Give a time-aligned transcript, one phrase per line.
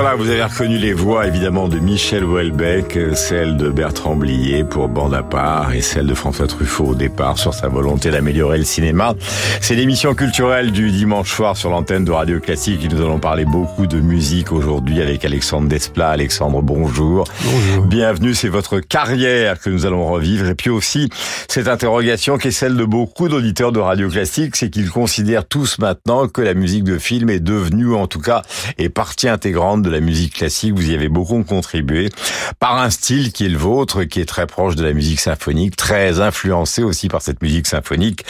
[0.00, 4.62] Voilà, vous avez reconnu les voix évidemment de Michel Houellebecq, euh, celle de Bertrand Blier
[4.62, 8.58] pour Bande à part et celle de François Truffaut au départ sur sa volonté d'améliorer
[8.58, 9.14] le cinéma.
[9.60, 13.44] C'est l'émission culturelle du dimanche soir sur l'antenne de Radio Classique et nous allons parler
[13.44, 16.10] beaucoup de musique aujourd'hui avec Alexandre Desplat.
[16.10, 17.24] Alexandre, bonjour.
[17.42, 17.84] Bonjour.
[17.86, 21.10] Bienvenue, c'est votre carrière que nous allons revivre et puis aussi
[21.48, 25.80] cette interrogation qui est celle de beaucoup d'auditeurs de Radio Classique, c'est qu'ils considèrent tous
[25.80, 28.42] maintenant que la musique de film est devenue en tout cas
[28.78, 30.74] est partie intégrante de la musique classique.
[30.74, 32.10] Vous y avez beaucoup contribué
[32.60, 35.76] par un style qui est le vôtre, qui est très proche de la musique symphonique,
[35.76, 38.24] très influencé aussi par cette musique symphonique.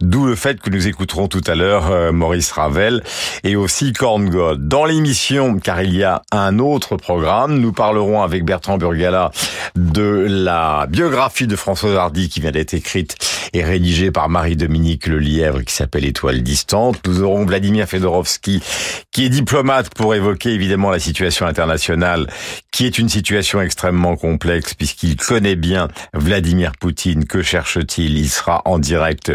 [0.00, 3.02] D'où le fait que nous écouterons tout à l'heure euh, Maurice Ravel
[3.44, 4.68] et aussi Korngold.
[4.68, 9.30] Dans l'émission, car il y a un autre programme, nous parlerons avec Bertrand Burgala
[9.76, 13.16] de la biographie de Françoise Hardy qui vient d'être écrite
[13.52, 17.00] et rédigée par Marie-Dominique Lelièvre qui s'appelle Étoile distante.
[17.06, 18.62] Nous aurons Vladimir Fedorovski
[19.10, 22.26] qui est diplomate pour évoquer évidemment la situation internationale
[22.70, 27.24] qui est une situation extrêmement complexe puisqu'il connaît bien Vladimir Poutine.
[27.24, 28.16] Que cherche-t-il?
[28.16, 29.32] Il sera en direct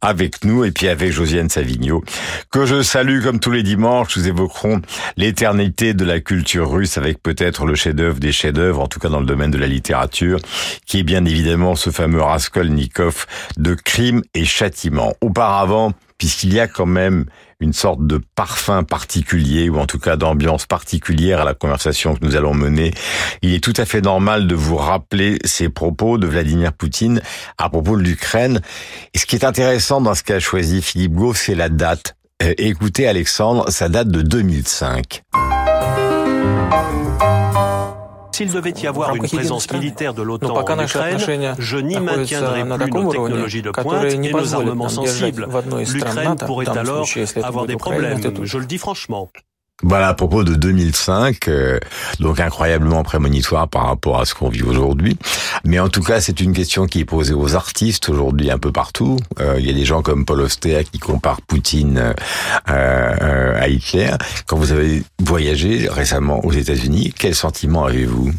[0.00, 2.02] avec nous et puis avec Josiane Savigno
[2.50, 4.16] que je salue comme tous les dimanches.
[4.16, 4.80] Nous évoquerons
[5.16, 9.20] l'éternité de la culture russe avec peut-être le chef-d'œuvre des chefs-d'œuvre, en tout cas dans
[9.20, 10.38] le domaine de la littérature,
[10.86, 15.12] qui est bien évidemment ce fameux Raskolnikov de crime et châtiment.
[15.20, 17.26] Auparavant, puisqu'il y a quand même
[17.60, 22.24] une sorte de parfum particulier, ou en tout cas d'ambiance particulière à la conversation que
[22.24, 22.92] nous allons mener,
[23.42, 27.20] il est tout à fait normal de vous rappeler ces propos de Vladimir Poutine
[27.56, 28.60] à propos de l'Ukraine.
[29.14, 32.16] Et ce qui est intéressant dans ce qu'a choisi Philippe Gauff, c'est la date.
[32.42, 35.22] Euh, écoutez Alexandre, ça date de 2005.
[38.38, 42.92] S'il devait y avoir une présence militaire de l'OTAN en Ukraine, je n'y maintiendrai plus
[42.92, 45.48] nos technologies de pointe et nos armements sensibles.
[45.92, 47.08] L'Ukraine pourrait alors
[47.42, 49.28] avoir des problèmes, je le dis franchement.
[49.84, 51.78] Voilà à propos de 2005, euh,
[52.18, 55.16] donc incroyablement prémonitoire par rapport à ce qu'on vit aujourd'hui.
[55.64, 58.72] Mais en tout cas, c'est une question qui est posée aux artistes aujourd'hui un peu
[58.72, 59.18] partout.
[59.40, 62.12] Euh, il y a des gens comme Paul Ostea qui comparent Poutine euh,
[62.68, 64.10] euh, à Hitler.
[64.46, 68.32] Quand vous avez voyagé récemment aux États-Unis, quel sentiment avez-vous?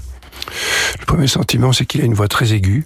[0.99, 2.83] Le premier sentiment, c'est qu'il a une voix très aiguë.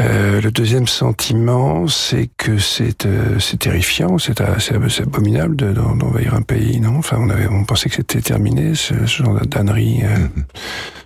[0.00, 4.56] Euh, le deuxième sentiment, c'est que c'est euh, c'est terrifiant, c'est euh,
[5.02, 6.96] abominable de- d'en- d'envahir un pays, non?
[6.98, 10.44] Enfin, on avait on pensait que c'était terminé ce, ce genre d'ânerie euh, Mhm.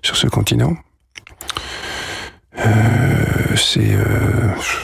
[0.02, 0.76] sur ce continent.
[3.56, 3.96] C'est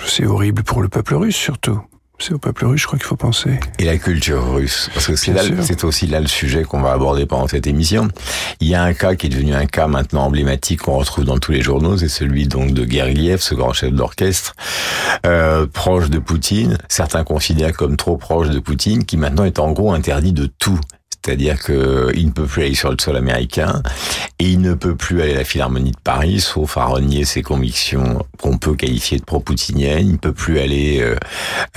[0.07, 1.81] c'est horrible pour le peuple russe surtout.
[2.21, 3.61] C'est au peuple russe, je crois qu'il faut penser.
[3.79, 7.47] Et la culture russe, parce que c'est aussi là le sujet qu'on va aborder pendant
[7.47, 8.09] cette émission.
[8.61, 11.39] Il y a un cas qui est devenu un cas maintenant emblématique qu'on retrouve dans
[11.39, 14.55] tous les journaux, c'est celui donc de Gergiev, ce grand chef d'orchestre
[15.27, 16.77] euh, proche de Poutine.
[16.89, 20.81] Certains considèrent comme trop proche de Poutine, qui maintenant est en gros interdit de tout.
[21.25, 23.83] C'est-à-dire que il ne peut plus aller sur le sol américain
[24.39, 27.43] et il ne peut plus aller à la Philharmonie de Paris, sauf à renier ses
[27.43, 30.07] convictions qu'on peut qualifier de pro-poutiniennes.
[30.07, 31.17] Il ne peut plus aller euh,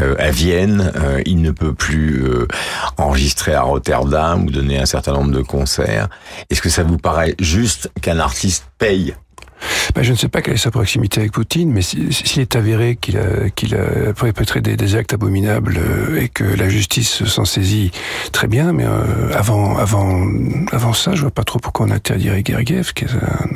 [0.02, 0.92] euh, à Vienne.
[0.96, 2.24] Euh, il ne peut plus
[2.98, 6.08] enregistrer à Rotterdam ou donner un certain nombre de concerts.
[6.50, 9.16] Est-ce que ça vous paraît juste qu'un artiste paye
[9.96, 12.56] Ben, je ne sais pas quelle est sa proximité avec Poutine, mais si- s'il est
[12.56, 17.24] avéré qu'il a, qu'il a perpétré des, des actes abominables euh, et que la justice
[17.26, 17.92] s'en saisit
[18.32, 20.26] très bien, mais euh, avant, avant,
[20.72, 23.50] avant ça, je vois pas trop pourquoi on interdirait Gergiev, qui est un,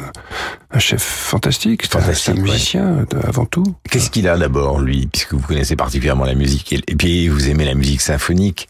[0.71, 1.99] un chef fantastique, un-
[2.41, 3.63] musicien avant tout.
[3.89, 7.49] Qu'est-ce qu'il a d'abord, lui, puisque vous connaissez particulièrement la musique, et et puis vous
[7.49, 8.67] aimez la musique symphonique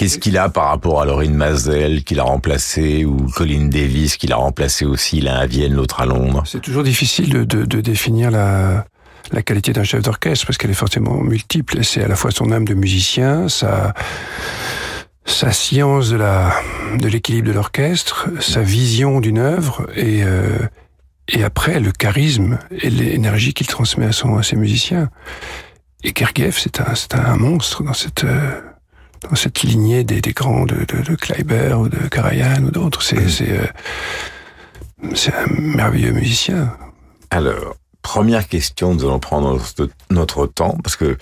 [0.00, 4.32] Qu'est-ce qu'il a par rapport à Laurine Mazel, qu'il a remplacé, ou Colin Davis, qu'il
[4.32, 6.42] a remplacé aussi, l'un à Vienne, l'autre à Londres?
[6.46, 8.86] C'est toujours difficile de, définir la,
[9.44, 11.84] qualité d'un chef d'orchestre parce qu'elle est forcément multiple.
[11.84, 13.92] C'est à la fois son âme de musicien, sa,
[15.26, 20.60] science de l'équilibre de l'orchestre, sa vision d'une œuvre et euh,
[21.44, 25.10] après le charisme et l'énergie qu'il transmet à ses musiciens.
[26.04, 28.62] Et un c'est un monstre dans cette euh,
[29.28, 33.02] dans cette lignée des, des grands de, de, de Kleiber ou de Karajan ou d'autres.
[33.02, 33.66] C'est c'est euh,
[35.14, 36.72] c'est un merveilleux musicien.
[37.30, 39.60] Alors, première question, nous allons prendre
[40.10, 41.16] notre temps parce que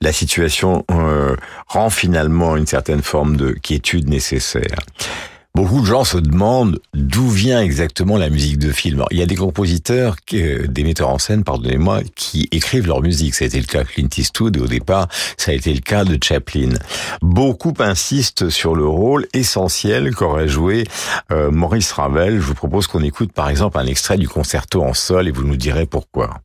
[0.00, 1.36] la situation euh,
[1.68, 4.78] rend finalement une certaine forme de quiétude nécessaire.
[5.56, 9.04] Beaucoup de gens se demandent d'où vient exactement la musique de film.
[9.12, 13.36] il y a des compositeurs, des metteurs en scène, pardonnez-moi, qui écrivent leur musique.
[13.36, 15.06] Ça a été le cas de Clint Eastwood et au départ,
[15.36, 16.70] ça a été le cas de Chaplin.
[17.22, 20.88] Beaucoup insistent sur le rôle essentiel qu'aurait joué
[21.30, 22.40] euh, Maurice Ravel.
[22.40, 25.44] Je vous propose qu'on écoute par exemple un extrait du concerto en sol et vous
[25.44, 26.40] nous direz pourquoi.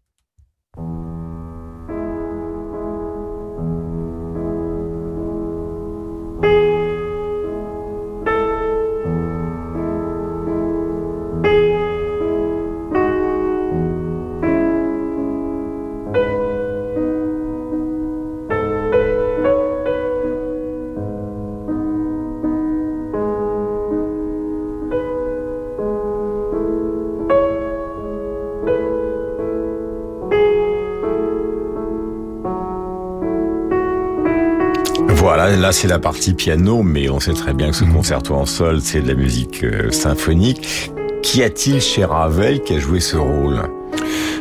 [35.70, 37.94] Là, c'est la partie piano, mais on sait très bien que ce mhm.
[37.94, 40.92] concerto en sol, c'est de la musique euh, symphonique.
[41.22, 43.62] Qu'y a-t-il chez Ravel qui a joué ce rôle?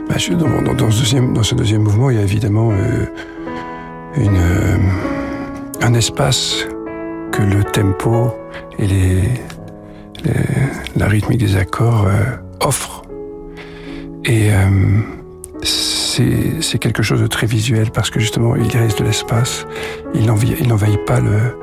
[0.09, 3.05] Bah, dans, ce deuxième, dans ce deuxième mouvement, il y a évidemment euh,
[4.17, 4.79] une, euh,
[5.83, 6.65] un espace
[7.31, 8.35] que le tempo
[8.79, 9.23] et les,
[10.97, 12.09] la rythmique des accords
[12.61, 13.03] offrent.
[14.25, 14.49] Et
[16.61, 19.67] c'est quelque chose de très visuel parce que justement, il reste de l'espace.
[20.15, 21.57] Il n'envahit pas le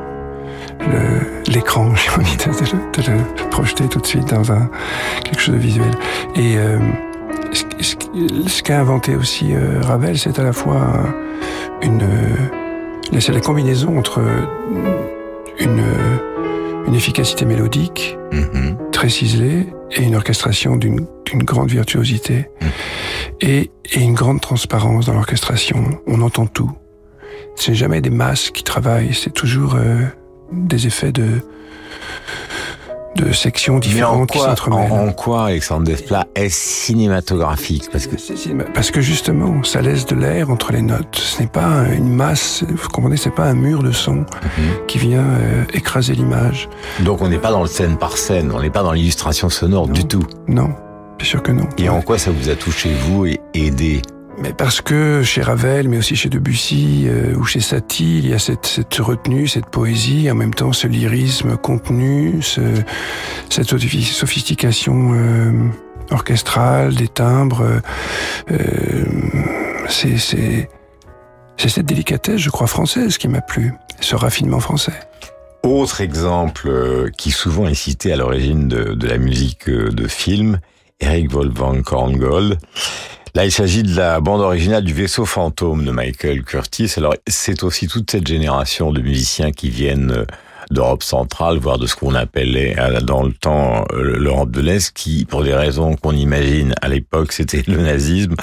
[1.48, 4.70] l'écran, j'ai envie de, le projeter tout de suite dans un
[5.24, 5.92] quelque chose de visuel.
[6.36, 6.80] Et euh,
[7.54, 10.94] ce, qu'a inventé aussi euh, Ravel, c'est à la fois
[11.82, 12.08] une,
[13.20, 14.22] c'est la combinaison entre
[15.60, 15.84] une,
[16.88, 18.92] une efficacité mélodique mm-hmm.
[18.92, 21.08] très ciselée et une orchestration d'une
[21.44, 22.50] grande virtuosité.
[22.62, 22.66] Mm
[23.42, 26.00] et, une grande transparence dans l'orchestration.
[26.08, 26.72] On entend tout.
[27.56, 30.06] C'est jamais des masses qui travaillent, c'est toujours euh,
[30.52, 31.42] des effets de
[33.16, 34.92] de sections différentes qui s'entremêlent.
[34.92, 37.90] En, quoi Alexandre Desplat est cinématographique?
[37.92, 38.16] Parce que
[38.74, 41.16] parce que justement, ça laisse de l'air entre les notes.
[41.16, 42.64] Ce n'est pas une masse.
[42.68, 44.26] Vous comprenez C'est pas un mur de son mhm.
[44.88, 46.70] qui vient euh, écraser l'image.
[47.02, 48.52] Donc on n'est pas dans le scène par scène.
[48.54, 50.26] On n'est pas dans l'illustration sonore du tout.
[50.48, 50.70] Non.
[51.18, 51.68] Bien sûr que non.
[51.78, 54.02] Et en quoi ça vous a touché, vous, et aidé
[54.38, 58.34] mais parce que chez Ravel, mais aussi chez Debussy euh, ou chez Satie, il y
[58.34, 62.60] a cette, cette, retenue, cette poésie, en même temps ce lyrisme contenu, ce,
[63.50, 65.70] cette sophistication euh,
[66.12, 67.82] orchestrale, des timbres.
[68.52, 69.06] Euh,
[69.88, 70.18] c'est
[71.58, 75.00] cette délicatesse, je crois, française qui m'a plu, ce raffinement français.
[75.64, 80.60] Autre exemple qui souvent est cité à l'origine de, de la musique de film,
[81.00, 82.58] Eric Wolfgang Korngold.
[83.36, 86.94] Là, il s'agit de la bande originale du vaisseau fantôme de Michael Curtis.
[86.96, 90.26] Alors, c'est aussi toute cette génération de musiciens qui viennent euh,
[90.72, 94.92] d'Europe centrale, voire de ce qu'on appelait euh, dans le temps euh, l'Europe de l'Est,
[94.94, 98.36] qui, pour des raisons qu'on imagine à l'époque, c'était le nazisme,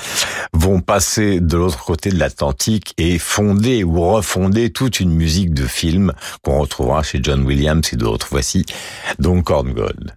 [0.53, 5.67] vont passer de l'autre côté de l'Atlantique et fonder ou refonder toute une musique de
[5.67, 6.13] film
[6.43, 8.29] qu'on retrouvera chez John Williams et d'autres.
[8.31, 8.67] Voici
[9.19, 10.17] donc Korngold.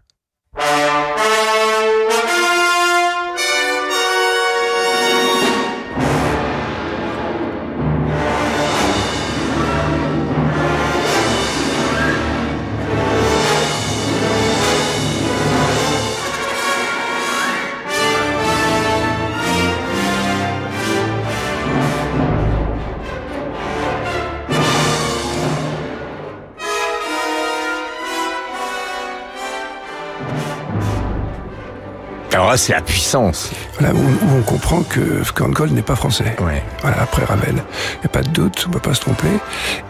[32.58, 33.52] C'est la puissance.
[33.80, 36.36] Voilà, où, on comprend que Korngold n'est pas français.
[36.82, 37.56] Voilà, après Ravel.
[37.56, 39.28] Il n'y a pas de doute, on ne peut pas se tromper.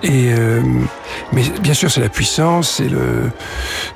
[0.03, 0.61] Et, euh,
[1.31, 3.29] mais bien sûr, c'est la puissance, c'est le.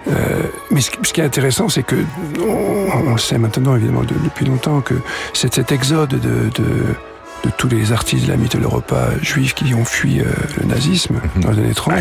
[0.08, 1.96] Euh, mais ce, qui est intéressant, c'est que
[2.40, 4.96] on, le sait maintenant, évidemment, depuis longtemps, que
[5.34, 6.96] c'est cet exode de, de
[7.44, 10.26] de tous les artistes de la Mitteleuropa juifs qui ont fui euh,
[10.58, 11.44] le nazisme mhm.
[11.44, 11.94] dans les années 30.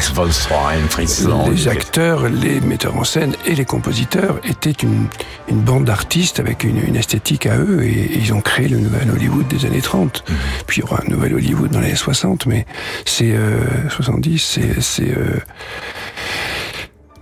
[1.50, 5.06] Les acteurs, les metteurs en scène et les compositeurs étaient une,
[5.48, 9.10] une bande d'artistes avec une, une, esthétique à eux et, ils ont créé le nouvel
[9.10, 10.24] Hollywood des années 30.
[10.28, 10.36] Mhm.
[10.66, 12.66] Puis il y aura un nouvel Hollywood dans les années 60, mais
[13.04, 15.08] c'est euh, 70, c'est...
[15.08, 15.38] Euh,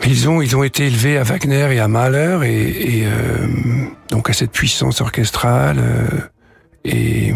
[0.07, 3.49] ils ont, ils ont été élevés à Wagner et à Mahler et, et euh,
[4.11, 5.83] donc à cette puissance orchestrale
[6.85, 7.33] et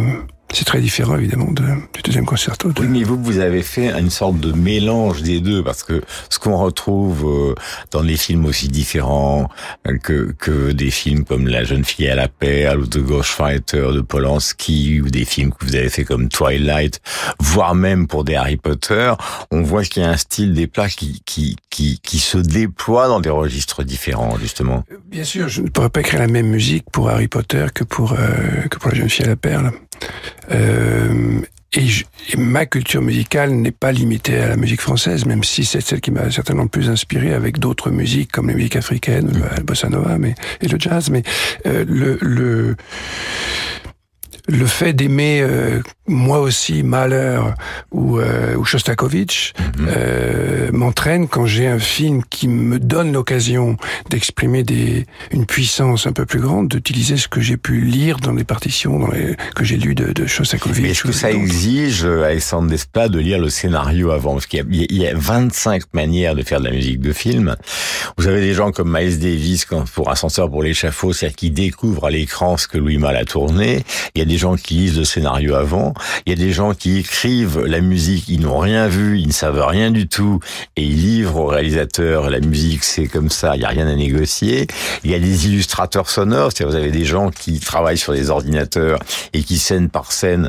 [0.53, 2.73] c'est très différent évidemment de, du deuxième concerto.
[2.79, 6.39] Oui, mais vous, vous avez fait une sorte de mélange des deux, parce que ce
[6.39, 7.55] qu'on retrouve euh,
[7.91, 9.49] dans des films aussi différents
[9.87, 13.93] euh, que, que des films comme La jeune fille à la perle ou The Ghostwriter
[13.93, 17.01] de Polanski ou des films que vous avez fait comme Twilight,
[17.39, 19.13] voire même pour des Harry Potter,
[19.51, 23.09] on voit qu'il y a un style des plats qui, qui, qui, qui se déploie
[23.09, 24.85] dans des registres différents, justement.
[25.07, 28.13] Bien sûr, je ne pourrais pas écrire la même musique pour Harry Potter que pour,
[28.13, 29.73] euh, que pour La jeune fille à la perle.
[30.51, 31.41] Euh,
[31.73, 35.65] et, je, et, ma culture musicale n'est pas limitée à la musique française, même si
[35.65, 39.29] c'est celle qui m'a certainement le plus inspiré avec d'autres musiques comme les musiques africaines,
[39.29, 39.57] mmh.
[39.59, 41.11] le bossa nova, mais et le jazz.
[41.11, 41.23] Mais
[41.67, 42.77] euh, le, le
[44.49, 45.81] le fait d'aimer euh,
[46.11, 47.41] moi aussi Mahler
[47.93, 49.89] ou, euh, ou Shostakovich mm -hmm.
[49.89, 53.77] euh, m'entraîne quand j'ai un film qui me donne l'occasion
[54.11, 58.33] d'exprimer des une puissance un peu plus grande, d'utiliser ce que j'ai pu lire dans
[58.33, 60.83] les partitions dans les, que j'ai lu de, de Shostakovich.
[60.83, 64.35] Mais est-ce que ça exige, Alexandre Desplat, de lire le scénario avant?
[64.35, 67.57] Parce qu'il y, y, a 25 manières de faire de la musique de film.
[68.17, 72.11] Vous avez des gens comme Miles Davis pour Ascenseur pour l'échafaud, c'est-à-dire qui découvrent à
[72.11, 73.85] l'écran ce que Louis Malle a tourné.
[74.15, 75.95] Il y a des gens qui lisent le scénario avant.
[76.27, 79.33] Il y a des gens qui écrivent la musique, ils n'ont rien vu, ils ne
[79.33, 80.41] savent rien du tout,
[80.77, 83.95] et ils livrent au réalisateur la musique, c'est comme ça, il n'y a rien à
[83.95, 84.67] négocier.
[85.05, 88.31] Il y a des illustrateurs sonores, c'est-à-dire vous avez des gens qui travaillent sur des
[88.31, 88.99] ordinateurs
[89.33, 90.49] et qui scène par scène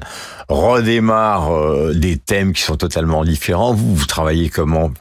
[0.49, 3.73] redémarrent euh, des thèmes qui sont totalement différents.
[3.73, 4.91] Vous, vous travaillez comment?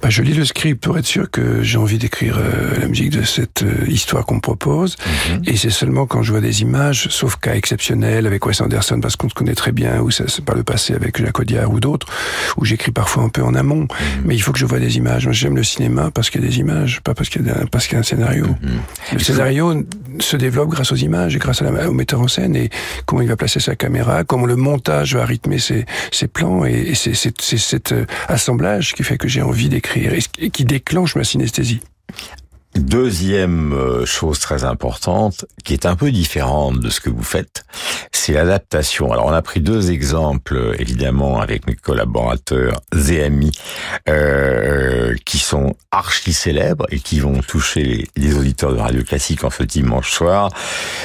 [0.00, 3.10] Bah, je lis le script pour être sûr que j'ai envie d'écrire euh, la musique
[3.10, 4.96] de cette euh, histoire qu'on me propose.
[4.96, 5.50] Mm -hmm.
[5.50, 9.16] Et c'est seulement quand je vois des images, sauf cas exceptionnel avec Wes Anderson, parce
[9.16, 11.78] qu'on se connaît très bien, ou ça c'est par le passé avec Jacques Audiard ou
[11.80, 12.06] d'autres,
[12.58, 13.84] où j'écris parfois un peu en amont.
[13.84, 14.24] Mm -hmm.
[14.26, 15.24] Mais il faut que je vois des images.
[15.28, 17.66] Moi, j'aime le cinéma parce qu'il y a des images, pas parce qu'il y, a,
[17.72, 18.46] parce qu'il y a un scénario.
[18.46, 19.18] Mm -hmm.
[19.18, 19.64] Le scénario
[20.30, 22.68] se développe grâce aux images et grâce à la, au metteur en scène et
[23.06, 25.82] comment il va placer sa caméra, comment le montage va rythmer ses,
[26.18, 26.58] ses plans.
[26.70, 27.14] Et, et c'est
[27.72, 27.88] cet
[28.36, 31.80] assemblage qui fait que j'ai envie d'écrire et qui déclenche ma synesthésie.
[32.74, 37.64] Deuxième chose très importante, qui est un peu différente de ce que vous faites,
[38.12, 39.12] c'est l'adaptation.
[39.12, 43.52] Alors on a pris deux exemples, évidemment, avec mes collaborateurs et amis,
[44.08, 49.50] euh, qui sont archi célèbres et qui vont toucher les, auditeurs de Radio Classique en
[49.50, 50.48] ce dimanche soir.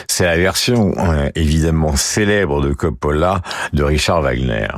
[0.09, 3.41] C'est la version, euh, évidemment, célèbre de Coppola
[3.73, 4.69] de Richard Wagner.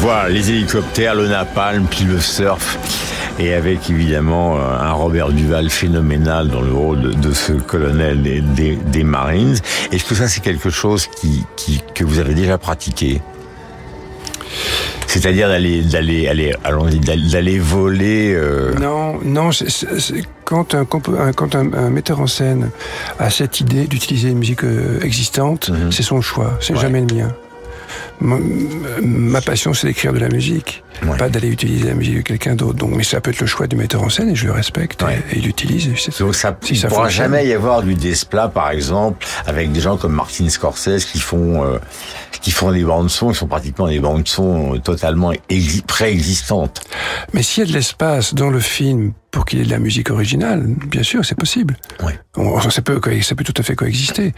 [0.00, 2.78] Voilà, les hélicoptères, le napalm, puis le surf.
[3.40, 8.40] Et avec évidemment un Robert Duval phénoménal dans le rôle de, de ce colonel des,
[8.40, 9.56] des, des Marines.
[9.92, 13.20] Est-ce que ça c'est quelque chose qui, qui, que vous avez déjà pratiqué?
[15.06, 16.54] C'est-à-dire d'aller d'aller aller
[17.32, 18.74] d'aller voler euh...
[18.74, 19.50] non non
[20.44, 22.70] quand un, quand un, un, metteur en scène
[23.18, 25.92] a cette idée d'utiliser une musique euh, existante mm -hmm.
[25.92, 26.80] c'est son choix c'est ouais.
[26.80, 27.30] jamais le mien
[28.20, 31.16] ma, passion, c'est d'écrire de la musique, ouais.
[31.16, 32.74] pas d'aller utiliser la musique de quelqu'un d'autre.
[32.74, 35.02] Donc, mais ça peut être le choix du metteur en scène et je le respecte
[35.02, 35.22] ouais.
[35.30, 35.88] et, et, il l'utilise.
[36.18, 39.80] Donc, ça, si il ne pourra jamais y avoir du Desplat, par exemple, avec des
[39.80, 41.78] gens comme Martin Scorsese qui font euh,
[42.40, 45.32] qui font des bandes son, qui sont pratiquement des bandes son totalement
[45.86, 46.82] préexistantes.
[47.32, 49.78] Mais s'il y a de l'espace dans le film pour qu'il y ait de la
[49.78, 51.76] musique originale, bien sûr, c'est possible.
[52.02, 52.12] Oui.
[52.36, 54.32] On, ça, peut, ça peut tout à fait coexister.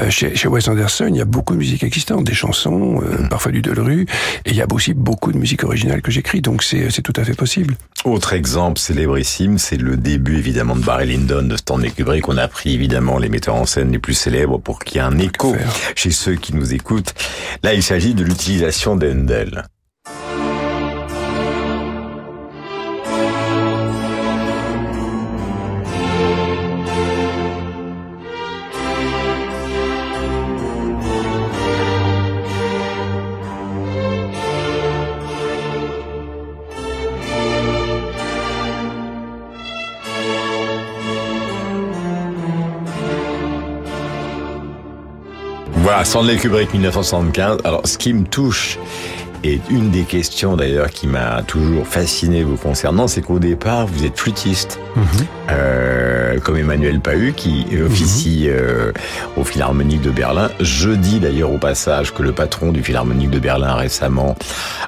[0.00, 3.22] Euh, chez, chez Wes Anderson, il y a beaucoup de musique existante, des chansons, euh,
[3.22, 3.28] mmh.
[3.28, 4.06] parfois du Delru,
[4.44, 7.24] et il y a aussi beaucoup de musique originale que j'écris, donc c'est tout à
[7.24, 7.76] fait possible.
[8.04, 12.28] Autre exemple célébrissime, c'est le début évidemment de Barry Lyndon, de Stanley Kubrick.
[12.28, 15.06] On a pris évidemment les metteurs en scène les plus célèbres pour qu'il y ait
[15.06, 15.56] un écho
[15.94, 17.14] chez ceux qui nous écoutent.
[17.62, 19.64] Là, il s'agit de l'utilisation d'Endel.
[45.86, 47.58] Voilà, Stanley Kubrick 1975.
[47.62, 48.76] Alors, ce qui me touche
[49.44, 54.04] Et une des questions d'ailleurs qui m'a toujours fasciné vous concernant, c'est qu'au départ, vous
[54.04, 55.04] êtes flûtiste, Mhm.
[55.50, 58.92] euh, comme Emmanuel Pahu qui officie euh,
[59.36, 60.50] au Philharmonique de Berlin.
[60.60, 64.36] Je dis d'ailleurs au passage que le patron du Philharmonique de Berlin récemment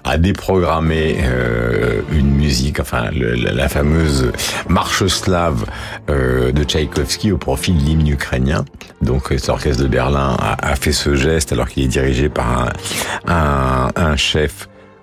[0.05, 4.33] a déprogrammé euh, une musique, enfin le- la, la fameuse
[4.69, 5.64] marche slave
[6.09, 8.64] de Tchaïkovski au profit de l'hymne ukrainien.
[9.02, 12.71] Donc cet orchestre de Berlin a, a fait ce geste alors qu'il est dirigé par
[13.26, 14.38] un, un, un chef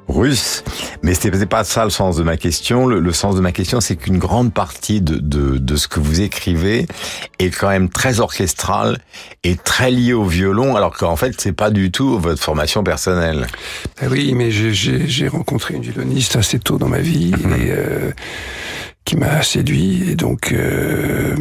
[0.08, 0.63] russe.
[1.01, 2.86] Mais c'était pas ça le sens de ma question.
[2.86, 6.00] Le, le sens de ma question, c'est qu'une grande partie de, de, de ce que
[6.00, 6.86] vous écrivez
[7.39, 9.00] est quand même très orchestral
[9.44, 13.48] et très lié au violon, alors qu'en fait, c'est pas du tout votre formation personnelle.
[14.00, 18.12] Ah oui, mais j'ai- rencontré une violoniste assez tôt dans ma vie et euh,
[19.06, 21.36] qui m'a séduit et donc euh,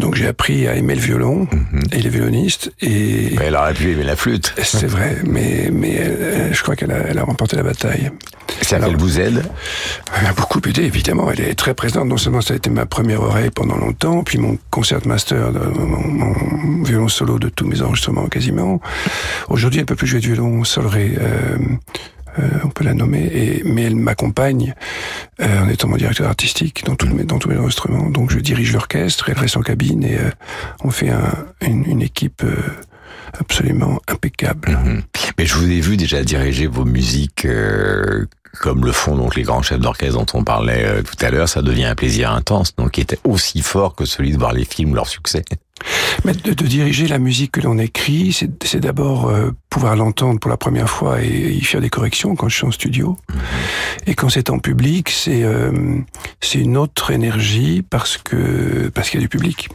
[0.00, 1.46] donc j'ai appris à aimer le violon
[1.92, 4.54] et les violonistes et Mais elle aurait pu aimer la flûte.
[4.62, 8.10] c'est vrai, mais mais euh, je crois qu'elle a, elle a remporté la bataille.
[8.62, 9.42] C'est Alors- qu'elle vous aide.
[10.16, 11.30] Elle m'a beaucoup aidé, évidemment.
[11.30, 12.06] Elle est très présente.
[12.06, 16.82] Non seulement ça a été ma première oreille pendant longtemps, puis mon concertmaster, mon, mon
[16.82, 18.80] violon solo de tous mes enregistrements quasiment.
[19.50, 21.12] Aujourd'hui, elle peut plus jouer de violon solré.
[21.20, 21.58] Euh, euh,
[22.64, 24.74] on peut la nommer, et, mais elle m'accompagne
[25.40, 28.10] euh, en étant mon directeur artistique dans, tous mes, dans tous mes enregistrements.
[28.10, 30.30] Donc je dirige l'orchestre, elle reste en cabine et euh,
[30.84, 32.56] on fait un, une, une équipe euh,
[33.38, 34.70] absolument impeccable.
[34.70, 35.02] Mhm.
[35.38, 38.26] Mais je vous ai vu déjà diriger vos musiques euh,
[38.60, 41.48] comme le font donc les grands chefs d'orchestre dont on parlait euh, tout à l'heure.
[41.48, 44.64] Ça devient un plaisir intense, donc qui était aussi fort que celui de voir les
[44.64, 45.44] films, leur succès.
[46.24, 50.50] Mais de, diriger la musique que l'on écrit, c'est c'est d'abord euh, pouvoir l'entendre pour
[50.50, 53.16] la première fois et y faire des corrections quand je suis en studio.
[54.06, 55.98] Et quand c'est en public, c'est euh,
[56.40, 59.68] c'est une autre énergie parce que parce qu'il y a du public.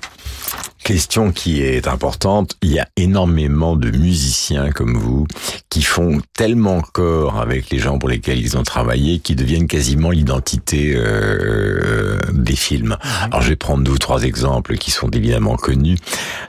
[0.92, 5.26] Question qui est importante, il y a énormément de musiciens comme vous
[5.70, 10.10] qui font tellement corps avec les gens pour lesquels ils ont travaillé qu'ils deviennent quasiment
[10.10, 12.98] l'identité euh, des films.
[13.28, 15.98] Alors je vais prendre deux ou trois exemples qui sont évidemment connus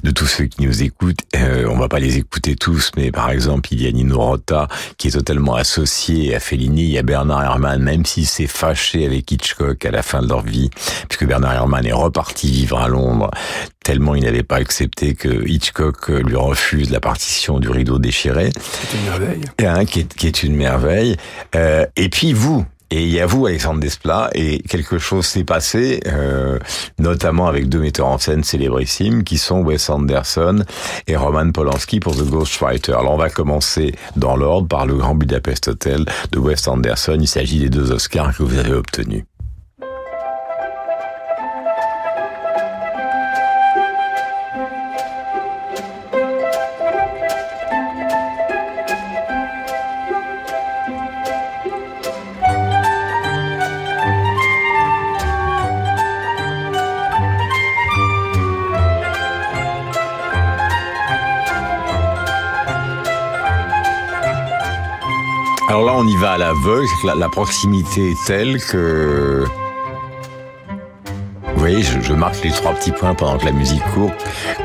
[0.02, 1.20] de tous ceux qui nous écoutent.
[1.36, 4.66] Euh, on va pas les écouter tous, mais par exemple il y a Nino Rota
[4.98, 9.06] qui est totalement associé à Fellini, il y a Bernard Herrmann, même s'il s'est fâché
[9.06, 10.68] avec Hitchcock à la fin de leur vie,
[11.08, 13.30] puisque Bernard Herrmann est reparti vivre à Londres
[13.82, 18.96] tellement il n'avait pas accepté que Hitchcock lui refuse la partition du rideau déchiré, C'est
[18.96, 19.40] une merveille.
[19.66, 21.16] hein, qui, est, qui est une merveille.
[21.54, 25.44] Euh, et puis vous, et il y a vous, Alexandre Desplat, et quelque chose s'est
[25.44, 26.58] passé, euh,
[26.98, 30.62] notamment avec deux metteurs en scène célébrissimes, qui sont Wes Anderson
[31.06, 32.92] et Roman Polanski pour The Ghostwriter.
[32.92, 37.16] Alors on va commencer dans l'ordre par le Grand Budapest Hotel de Wes Anderson.
[37.18, 39.24] Il s'agit des deux Oscars que vous avez obtenus.
[66.22, 69.44] Va à l'aveugle, la, la proximité est telle que...
[71.42, 74.12] Vous voyez, je, marque les trois petits points pendant que la musique court,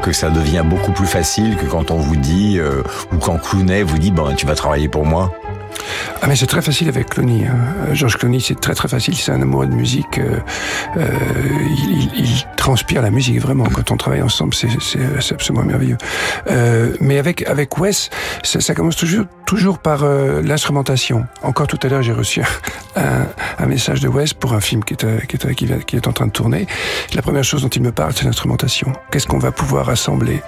[0.03, 3.81] que ça devient beaucoup plus facile que quand on vous dit, euh, ou quand Clooney
[3.81, 5.33] vous dit, bon, tu vas travailler pour moi.
[6.21, 7.47] Ah mais c'est très facile avec Clooney.
[7.47, 7.93] Hein.
[7.93, 9.15] Georges Clooney, c'est très très facile.
[9.15, 10.19] C'est un amoureux de musique.
[10.19, 10.39] euh,
[10.97, 11.07] euh,
[12.17, 13.65] il, transpire la musique vraiment.
[13.65, 15.97] Quand on travaille ensemble, c'est absolument merveilleux.
[16.99, 18.09] Mais avec avec Wes,
[18.43, 21.25] ça commence toujours toujours par euh, l'instrumentation.
[21.41, 22.43] Encore tout à l'heure, j'ai reçu
[22.95, 26.31] un, message de Wes pour un film qui est euh, qui est en train de
[26.31, 26.67] tourner.
[27.15, 28.91] La première chose dont il me parle, c'est l'instrumentation.
[29.09, 30.41] Qu'est-ce qu'on va pouvoir assembler?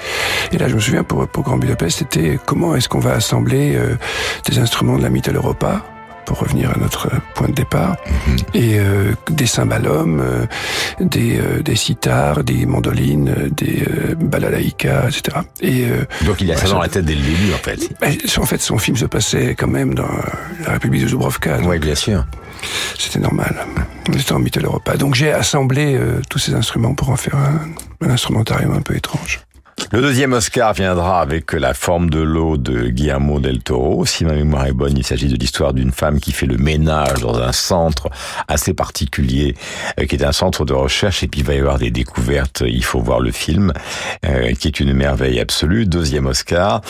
[0.51, 3.75] Et là, je me souviens pour pour Grand Budapest, c'était comment est-ce qu'on va assembler
[3.75, 3.97] euh,
[4.45, 5.81] des instruments de la Mittel Europa
[6.29, 7.97] pour revenir à notre point de départ,
[8.53, 10.45] et euh, des cymbalums, euh,
[10.99, 15.39] des, euh, des sitars, des mandolines, euh, des euh, balalaïkas, etc.
[15.61, 18.37] Et euh, Donc il a ça dans la tête dès le début, en fait.
[18.37, 20.07] en fait, son film se passait quand même dans
[20.67, 21.57] la République de Dubrovka.
[21.57, 22.23] donc Oui, bien sûr.
[22.99, 23.55] C'était normal.
[24.07, 24.97] On était en Mittel Europa.
[24.97, 28.95] Donc j'ai assemblé euh, tous ces instruments pour en faire un, un instrumentarium un peu
[28.95, 29.39] étrange.
[29.91, 34.05] Le deuxième Oscar viendra avec La forme de l'eau de Guillermo del Toro.
[34.05, 37.21] Si ma mémoire est bonne, il s'agit de l'histoire d'une femme qui fait le ménage
[37.21, 38.07] dans un centre
[38.47, 39.55] assez particulier,
[39.99, 42.61] euh, qui est un centre de recherche, et puis il va y avoir des découvertes.
[42.67, 43.73] Il faut voir le film,
[44.27, 45.87] euh, qui est une merveille absolue.
[45.87, 46.81] Deuxième Oscar.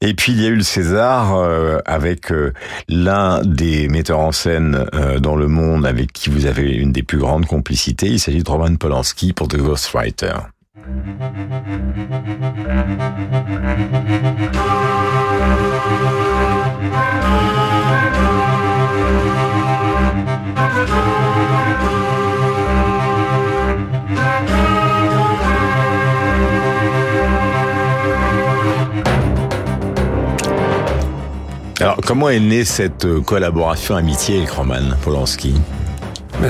[0.00, 2.32] Et puis il y a eu le César euh, avec
[2.88, 4.86] l'un des metteurs en scène
[5.20, 8.06] dans le monde avec qui vous avez une des plus grandes complicités.
[8.06, 10.53] Il s'agit de Roman Polanski pour The Ghostwriter.
[31.80, 35.54] Alors, comment est née cette euh, collaboration amitié avec Roman Polanski?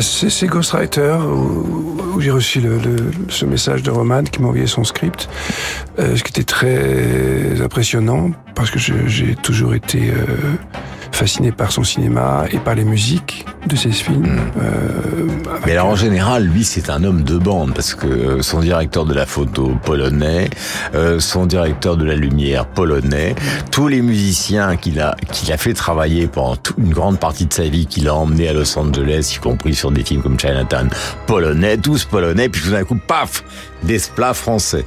[0.00, 2.96] C'est Ghostwriter où, où j'ai reçu le, le,
[3.28, 5.28] ce message de Roman qui m'a envoyé son script,
[5.98, 10.26] euh, ce qui était très impressionnant parce que j'ai toujours été euh,
[11.14, 14.26] fasciné par son cinéma et par les musiques de ses films.
[14.26, 14.38] Hmm.
[14.60, 15.26] Euh,
[15.64, 19.04] Mais alors en général, lui, c'est un homme de bande parce que euh, son directeur
[19.04, 20.50] de la photo polonais,
[20.94, 23.34] euh, son directeur de la lumière polonais,
[23.70, 27.52] tous les musiciens qu'il a qu'il a fait travailler pendant toute une grande partie de
[27.52, 30.90] sa vie, qu'il a emmené à Los Angeles, y compris sur des films comme Chinatown,
[31.26, 33.44] polonais, tous polonais, puis tout d'un coup, paf,
[33.82, 34.84] des plats français.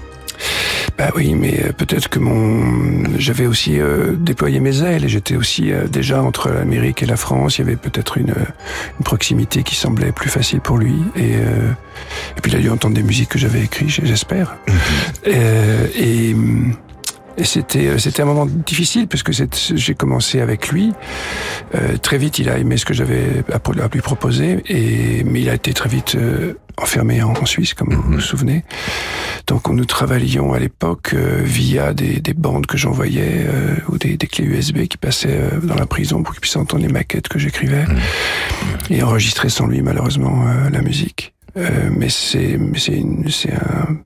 [0.97, 5.35] Bah oui, mais euh, peut-être que mon, j'avais aussi euh, déployé mes ailes et j'étais
[5.35, 7.57] aussi euh, déjà entre l'Amérique et la France.
[7.57, 8.33] Il y avait peut-être une,
[8.99, 10.95] une, proximité qui semblait plus facile pour lui.
[11.15, 14.57] Et, et puis il a dû entendre des musiques que j'avais écrites, j'espère.
[14.67, 15.99] Mm-hmm.
[15.99, 16.35] et,
[17.37, 20.93] et c'était c'était un moment difficile parce que j'ai commencé avec lui.
[21.75, 25.49] Euh, très vite, il a aimé ce que j'avais à, lui proposer, et mais il
[25.49, 28.63] a été très vite euh, enfermé en, en, Suisse, comme vous vous souvenez.
[29.47, 34.17] Donc nous travaillions à l'époque euh, via des, des, bandes que j'envoyais euh, ou des,
[34.17, 37.27] des, clés USB qui passaient euh, dans la prison pour qu'il puisse entendre les maquettes
[37.27, 37.85] que j'écrivais
[38.89, 41.33] et enregistrer sans lui malheureusement la musique.
[41.55, 43.97] mais c'est c'est un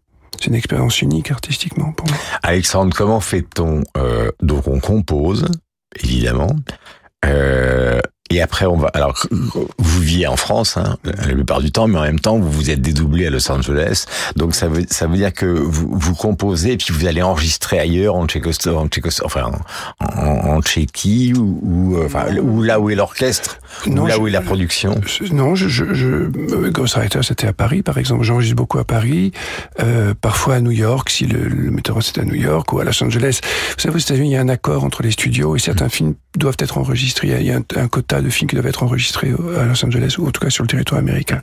[0.42, 2.18] c'est une expérience unique artistiquement pour moi.
[2.42, 5.46] Alexandre, comment fait-on euh, Donc on compose,
[6.02, 6.56] évidemment.
[7.26, 8.00] Euh,
[8.32, 8.88] et après, on va.
[8.94, 12.50] Alors, vous vivez en France, hein, la plupart du temps, mais en même temps, vous
[12.50, 14.06] vous êtes dédoublé à Los Angeles.
[14.38, 17.78] Donc, ça veut ça veut dire que vous vous composez et puis vous allez enregistrer
[17.78, 19.52] ailleurs en Tchécoslovaquie, en Tchécos, enfin
[20.00, 24.28] en, en, Tchéquie ou, ou, enfin, ou là où est l'orchestre, ou là je, où
[24.28, 25.02] est la production.
[25.06, 28.24] Je, non, je, je, je Ghostwriter, c'était à Paris, par exemple.
[28.24, 29.34] J'enregistre beaucoup à Paris,
[29.82, 32.86] euh, parfois à New York, si le, le metteur c'était à New York ou à
[32.86, 33.42] Los Angeles.
[33.44, 35.90] Vous savez, aux États-Unis, il y a un accord entre les studios et certains mmh.
[35.90, 37.28] films doivent être enregistrés.
[37.40, 40.16] Il y a, un, un quota de films qui doivent être enregistrés à Los Angeles,
[40.18, 41.42] ou en tout cas sur le territoire américain.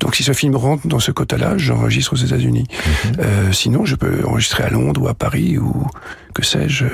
[0.00, 2.66] Donc si ce film rentre dans ce quota-là, j'enregistre aux États-Unis.
[2.68, 3.20] Mm -hmm.
[3.20, 5.86] euh, sinon, je peux enregistrer à Londres ou à Paris ou
[6.34, 6.86] que sais-je.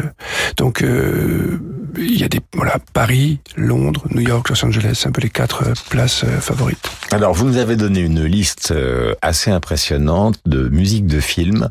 [0.57, 1.59] Donc euh,
[1.99, 5.31] il y a des voilà Paris, Londres, New York, Los Angeles, c'est un peu les
[5.31, 6.91] quatre places euh, favorites.
[7.13, 11.69] Alors vous nous avez donné une liste euh, assez impressionnante de musique de films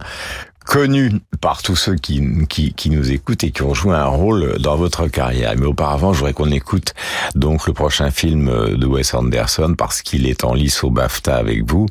[0.65, 4.57] connu par tous ceux qui, qui, qui, nous écoutent et qui ont joué un rôle
[4.59, 5.53] dans votre carrière.
[5.57, 6.93] Mais auparavant, je voudrais qu'on écoute
[7.35, 11.69] donc le prochain film de Wes Anderson parce qu'il est en lice au BAFTA avec
[11.69, 11.87] vous.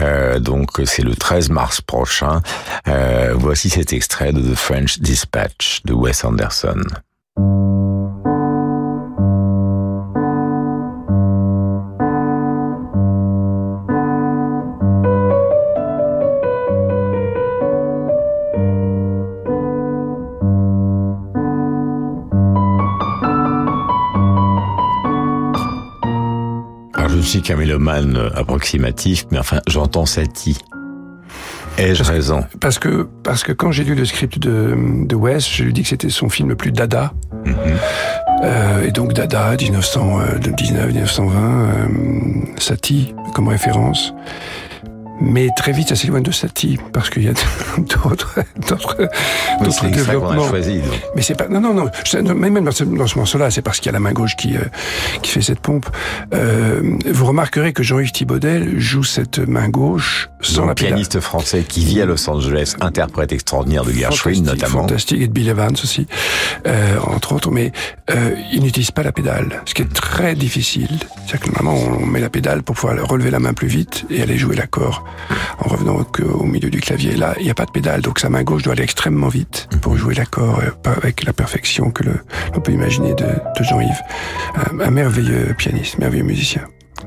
[0.00, 2.40] Euh, donc c'est le 13 mars prochain.
[2.88, 6.82] Euh, voici cet extrait de The French Dispatch de Wes Anderson.
[27.28, 30.58] Suis qu'un mélomane approximatif, mais enfin, j'entends Satie.
[31.76, 32.44] Ai-je raison?
[32.60, 35.82] Parce que parce que quand j'ai lu le script de, de Wes, je lui dis
[35.82, 37.12] que c'était son film le plus dada.
[37.44, 37.56] Mm -hmm.
[38.44, 41.88] euh, et donc dada, 1919, 1920, euh,
[42.58, 44.14] Satie comme référence.
[45.20, 47.32] Mais très vite, ça s'éloigne de Satie parce qu'il y a
[47.78, 49.08] d'autres d'autres
[49.62, 50.48] d'autres développements.
[50.48, 50.80] Choisi,
[51.14, 52.34] mais c'est pas non non non.
[52.34, 54.56] Même dans ce, dans ce morceau-là, c'est parce qu'il y a la main gauche qui
[54.56, 54.60] euh,
[55.22, 55.86] qui fait cette pompe.
[56.34, 60.88] Euh, vous remarquerez que Jean-Yves Thibaudet joue cette main gauche sans Donc, la pédale.
[60.90, 64.80] pianiste français qui vit à Los Angeles, interprète extraordinaire de Gershwin notamment.
[64.82, 66.06] Fantastique et de Bill Evans aussi,
[66.66, 67.50] euh, entre autres.
[67.50, 67.72] Mais
[68.10, 70.88] euh, il n'utilise pas la pédale, ce qui est très difficile.
[71.26, 74.20] C'est-à-dire que normalement on met la pédale pour pouvoir relever la main plus vite et
[74.22, 75.03] aller jouer l'accord
[75.58, 77.16] en revenant au, au, milieu du clavier.
[77.16, 79.68] Là, il n'y a pas de pédale, donc sa main gauche doit aller extrêmement vite
[79.80, 84.02] pour jouer l'accord avec la perfection que l'on peut imaginer de, de Jean-Yves.
[84.54, 86.62] Un, un merveilleux pianiste, merveilleux musicien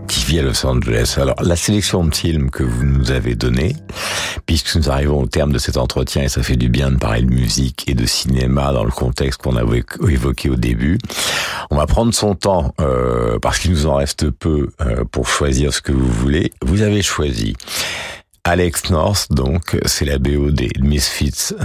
[0.08, 1.16] qui vit à Los Angeles.
[1.18, 3.76] Alors, la sélection de films que vous nous avez donné,
[4.46, 7.22] puisque nous arrivons au terme de cet entretien et ça fait du bien de parler
[7.22, 10.98] de musique et de cinéma dans le contexte qu'on avait évoqué au début,
[11.72, 15.74] on va prendre son temps euh, parce qu'il nous en reste peu euh, pour choisir
[15.74, 16.52] ce que vous voulez.
[16.62, 17.56] Vous avez choisi
[18.48, 21.54] Alex North, donc, c'est la BO des Misfits.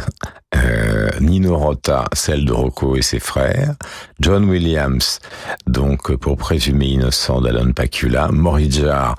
[0.54, 3.74] Euh, Nino Rota, celle de Rocco et ses frères.
[4.20, 5.18] John Williams,
[5.66, 8.28] donc, pour Présumé innocent d'Alan Pakula.
[8.68, 9.16] Jar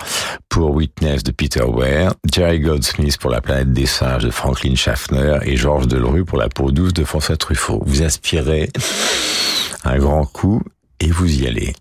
[0.47, 2.13] pour Witness de Peter Ware.
[2.31, 5.39] Jerry Goldsmith pour La planète des singes de Franklin Schaffner.
[5.41, 7.81] Et Georges Delerue pour La peau douce de François Truffaut.
[7.87, 8.69] Vous aspirez
[9.83, 10.61] un grand coup
[10.99, 11.73] et vous y allez.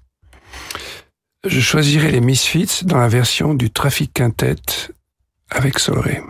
[1.47, 4.57] Je choisirai les Misfits dans la version du Trafic Quintet
[5.55, 6.21] avec Solré.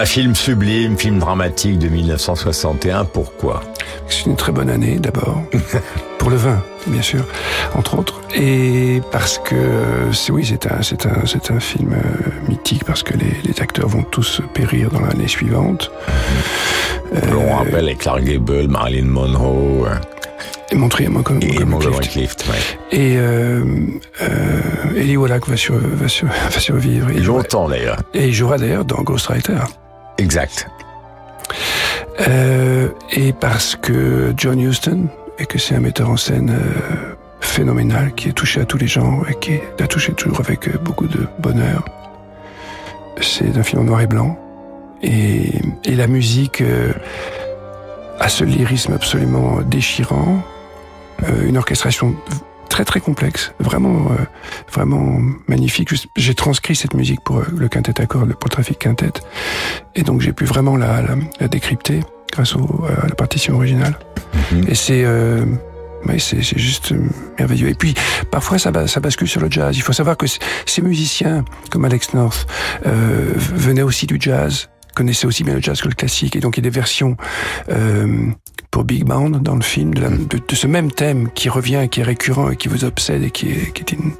[0.00, 3.04] Voilà, film sublime, film dramatique de 1961.
[3.04, 3.60] Pourquoi?
[4.08, 5.42] C'est une très bonne année d'abord.
[6.18, 7.26] pour le vin, bien sûr,
[7.74, 8.18] entre autres.
[8.34, 9.54] Et parce que,
[10.14, 13.60] c'est oui, c'est un, c'est un, c'est un film euh, mythique parce que les, les,
[13.60, 15.90] acteurs vont tous périr dans l'année suivante.
[17.14, 19.86] Euh, On rappelle avec Clark Gable, Marilyn Monroe.
[20.72, 22.46] Et Montréal, et Montgomery Clift.
[22.48, 22.98] Ouais.
[22.98, 23.64] Et euh,
[24.22, 27.10] euh, Eli Wallach va, sur, va, sur, va survivre.
[27.10, 27.98] Il longtemps d'ailleurs.
[28.14, 29.58] Et il jouera d'ailleurs dans Ghostwriter.
[30.20, 30.68] Exact.
[32.20, 38.14] Euh, et parce que John Huston, et que c'est un metteur en scène euh, phénoménal
[38.14, 39.52] qui est touché à tous les genres et qui
[39.82, 41.84] a touché toujours avec euh, beaucoup de bonheur.
[43.22, 44.38] C'est un film en noir et blanc.
[45.02, 45.52] Et,
[45.84, 46.62] et la musique
[48.18, 50.42] a ce lyrisme absolument déchirant,
[51.42, 52.14] une orchestration
[52.70, 54.24] très très complexe, vraiment euh,
[54.72, 55.90] vraiment magnifique.
[56.16, 59.12] J'ai transcrit cette musique pour le quintet à cordes, pour le trafic quintet,
[59.94, 62.00] et donc j'ai pu vraiment la, la, la décrypter
[62.32, 63.98] grâce au, à la partition originale.
[64.52, 64.68] Mhm.
[64.68, 65.44] Et c'est euh,
[66.08, 66.94] oui, c'est juste
[67.38, 67.68] merveilleux.
[67.68, 67.94] Et puis,
[68.30, 69.76] parfois, ça, ça bascule sur le jazz.
[69.76, 70.26] Il faut savoir que
[70.64, 72.46] ces musiciens, comme Alex North,
[72.86, 76.36] euh, venaient aussi du jazz, connaissaient aussi bien le jazz que le classique.
[76.36, 77.16] Et donc, il y a des versions
[77.68, 78.30] euh,
[78.70, 81.88] pour Big Band dans le film, de, la, de, de, ce même thème qui revient,
[81.90, 84.12] qui est récurrent et qui vous obsède et qui est, qui est une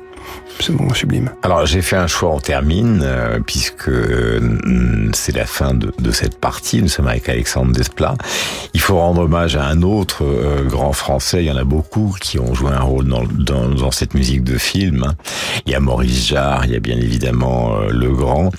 [0.57, 1.31] absolument sublime.
[1.43, 4.41] Alors j'ai fait un choix, on termine, euh, puisque euh,
[5.15, 8.15] c'est la fin de, de, cette partie, nous sommes avec Alexandre Desplat.
[8.75, 12.15] Il faut rendre hommage à un autre euh, grand français, il y en a beaucoup
[12.21, 15.05] qui ont joué un rôle dans, dans, dans cette musique de film.
[15.05, 15.15] Hein.
[15.67, 18.51] Il y a Maurice Jarre, il y a bien évidemment euh, Le Grand.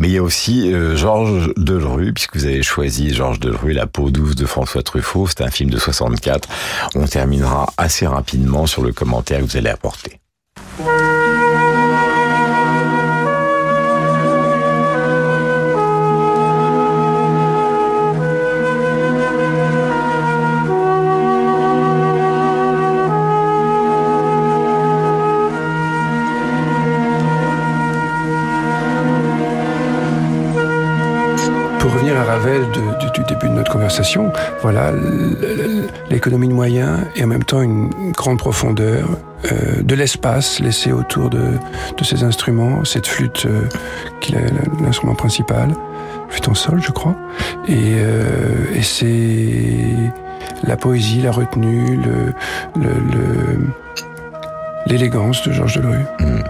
[0.00, 3.86] Mais il y a aussi euh, Georges Delerue, puisque vous avez choisi Georges Delerue, La
[3.86, 5.26] peau douce de François Truffaut.
[5.28, 6.48] C'est un film de 64.
[6.94, 10.20] On terminera assez rapidement sur le commentaire que vous allez apporter.
[10.76, 11.13] Pour
[32.14, 32.70] revenir Ravel
[33.14, 34.92] du début de notre conversation, voilà
[36.10, 39.08] l'économie de moyens et en même temps une, grande profondeur,
[39.50, 41.58] euh, de l'espace laissé autour de,
[42.02, 43.62] ces instruments, cette flûte euh,
[44.20, 45.74] qui est l'instrument principal,
[46.28, 47.14] flûte en sol, je crois,
[47.68, 49.94] et, euh, c'est
[50.62, 51.98] la poésie, la retenue,
[54.86, 56.06] l'élégance de Georges Delerue.
[56.20, 56.40] Mmh.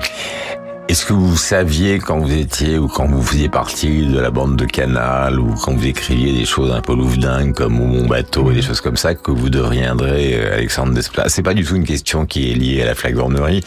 [0.86, 4.56] Est-ce que vous saviez quand vous étiez ou quand vous faisiez partie de la bande
[4.56, 8.54] de Canal ou quand vous écriviez des choses un peu louvdingues comme Mon Bateau et
[8.54, 11.30] des choses comme ça que vous deviendrez Alexandre Desplat?
[11.30, 13.64] C'est pas du tout une question qui est liée à la flagornerie,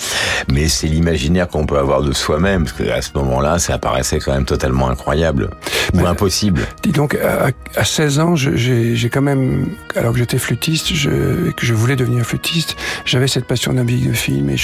[0.47, 4.33] mais c'est l'imaginaire qu'on peut avoir de soi-même parce qu'à ce moment-là, ça apparaissait quand
[4.33, 5.49] même totalement incroyable
[5.95, 6.67] ou mais, impossible.
[6.83, 11.53] Dis donc, à, à 16 ans, j'ai quand même, alors que j'étais flûtiste je, et
[11.53, 12.75] que je voulais devenir flûtiste,
[13.05, 14.57] j'avais cette passion de la musique de film et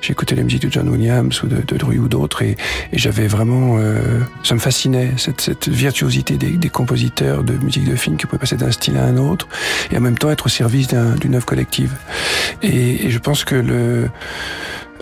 [0.00, 2.56] j'écoutais les musiques de John Williams ou de, de ou d'autres et,
[2.92, 8.26] j'avais vraiment euh, ça me fascinait cette, virtuosité des, compositeurs de musique de film qui
[8.26, 9.48] pouvaient passer d'un style à un autre
[9.90, 11.92] et en même temps être au service d'une un, œuvre collective
[12.62, 14.08] et, je pense que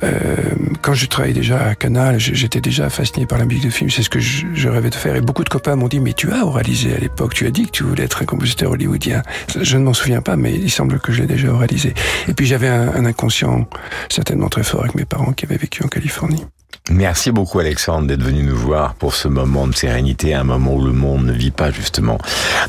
[0.04, 0.36] euh,
[0.80, 3.90] quand je travaillais déjà à Canal, j'étais déjà fasciné par la musique de film.
[3.90, 5.16] C'est ce que je, rêvais de faire.
[5.16, 7.34] Et beaucoup de copains m'ont dit, mais tu as oralisé à l'époque.
[7.34, 9.22] Tu as dit que tu voulais être un compositeur hollywoodien.
[9.60, 11.94] Je ne m'en souviens pas, mais il semble que je l'ai déjà oralisé.
[12.28, 13.68] Et puis j'avais un inconscient
[14.08, 16.44] certainement très fort avec mes parents qui avaient vécu en Californie.
[16.90, 20.84] Merci beaucoup Alexandre d'être venu nous voir pour ce moment de sérénité, un moment où
[20.84, 22.18] le monde ne vit pas justement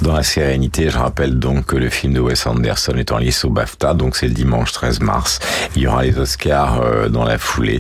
[0.02, 0.90] dans la sérénité.
[0.90, 4.18] Je rappelle donc que le film de Wes Anderson est en lice au BAFTA, donc
[4.18, 5.40] c'est le dimanche 13 mars.
[5.76, 7.80] Il y aura les Oscars euh, dans la foulée.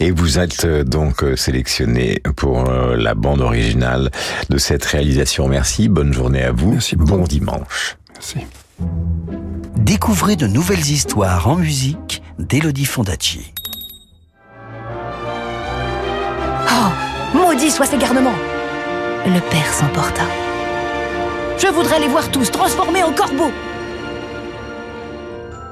[0.00, 4.10] Et vous êtes euh, donc sélectionné pour euh, la bande originale
[4.50, 5.48] de cette réalisation.
[5.48, 6.72] Merci, bonne journée à vous.
[6.72, 7.18] Merci beaucoup.
[7.18, 7.96] Bon dimanche.
[8.12, 8.38] Merci.
[9.76, 13.52] Découvrez de nouvelles histoires en musique d'Elodie Fondacci.
[16.68, 18.38] Oh, maudit soit ces garnements
[19.26, 20.22] Le père s'emporta.
[21.58, 23.52] Je voudrais les voir tous transformés en corbeaux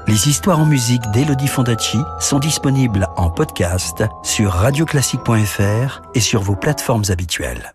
[0.07, 6.55] Les histoires en musique d'Elodie Fondacci sont disponibles en podcast sur radioclassique.fr et sur vos
[6.55, 7.73] plateformes habituelles.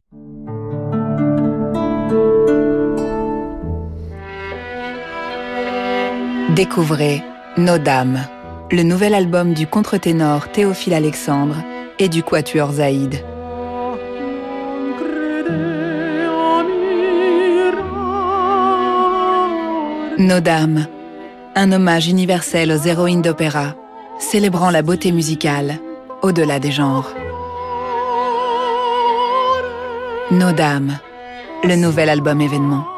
[6.55, 7.23] Découvrez
[7.57, 8.27] Nos Dames,
[8.73, 11.57] le nouvel album du contre-ténor Théophile Alexandre
[11.99, 13.25] et du quatuor Zaïd.
[20.19, 20.87] Nos Dames,
[21.55, 23.75] un hommage universel aux héroïnes d'opéra,
[24.19, 25.79] célébrant la beauté musicale
[26.23, 27.13] au-delà des genres.
[30.31, 30.99] Nos Dames,
[31.65, 32.98] le nouvel album événement.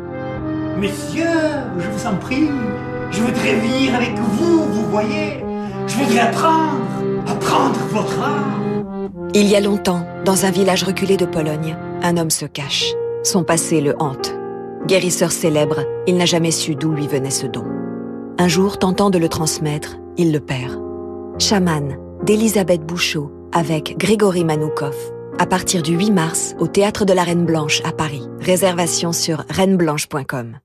[0.81, 1.25] Messieurs,
[1.77, 2.49] je vous en prie,
[3.11, 5.43] je voudrais venir avec vous, vous voyez.
[5.85, 6.81] Je voudrais apprendre,
[7.27, 8.59] apprendre votre art.
[9.35, 12.95] Il y a longtemps, dans un village reculé de Pologne, un homme se cache.
[13.21, 14.33] Son passé le hante.
[14.87, 17.63] Guérisseur célèbre, il n'a jamais su d'où lui venait ce don.
[18.39, 20.81] Un jour, tentant de le transmettre, il le perd.
[21.37, 24.95] Chaman d'Elisabeth Bouchot avec Grégory Manoukov
[25.39, 28.27] à partir du 8 mars au Théâtre de la Reine Blanche à Paris.
[28.39, 30.57] Réservation sur reigneblanche.com.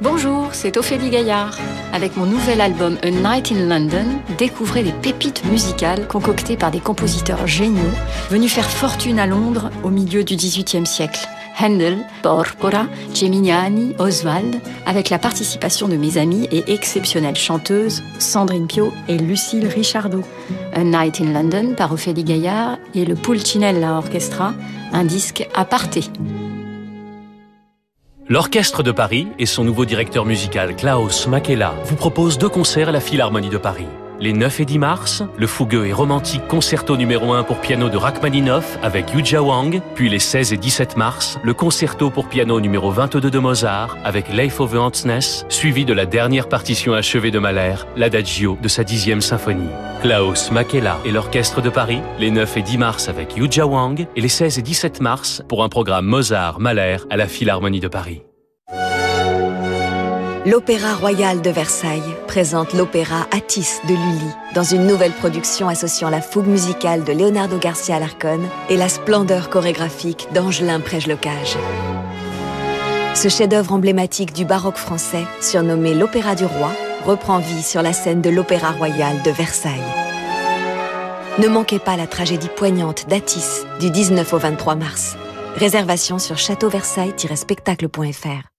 [0.00, 1.56] Bonjour, c'est Ophélie Gaillard.
[1.92, 4.06] Avec mon nouvel album A Night in London,
[4.38, 7.80] découvrez les pépites musicales concoctées par des compositeurs géniaux
[8.28, 11.28] venus faire fortune à Londres au milieu du XVIIIe siècle.
[11.60, 18.92] Handel, Porpora, Geminiani, Oswald, avec la participation de mes amies et exceptionnelles chanteuses Sandrine Pio
[19.06, 20.24] et Lucille Richardot.
[20.74, 24.54] A Night in London par Ophélie Gaillard et le Pulcinella Orchestra,
[24.92, 26.02] un disque aparté.
[28.26, 32.92] L'Orchestre de Paris et son nouveau directeur musical Klaus Makela vous proposent deux concerts à
[32.92, 33.86] la Philharmonie de Paris.
[34.20, 37.96] Les 9 et 10 mars, le fougueux et romantique concerto numéro 1 pour piano de
[37.96, 42.90] Rachmaninoff avec Yuja Wang, puis les 16 et 17 mars, le concerto pour piano numéro
[42.90, 47.74] 22 de Mozart avec Leif Ove Hansness, suivi de la dernière partition achevée de Mahler,
[47.96, 49.68] l'Adagio de sa dixième symphonie.
[50.00, 54.20] Klaus Makela et l'Orchestre de Paris, les 9 et 10 mars avec Yuja Wang et
[54.20, 58.22] les 16 et 17 mars pour un programme Mozart-Mahler à la Philharmonie de Paris.
[60.46, 66.20] L'Opéra Royal de Versailles présente l'opéra Atis de Lully dans une nouvelle production associant la
[66.20, 71.56] fougue musicale de Leonardo Garcia Alarcón et la splendeur chorégraphique d'Angelin Prège-Locage.
[73.14, 76.72] Ce chef-d'œuvre emblématique du baroque français, surnommé l'Opéra du Roi,
[77.06, 79.80] reprend vie sur la scène de l'Opéra Royal de Versailles.
[81.38, 85.16] Ne manquez pas la tragédie poignante d'Atis du 19 au 23 mars.
[85.56, 88.53] Réservation sur châteauversailles-spectacle.fr.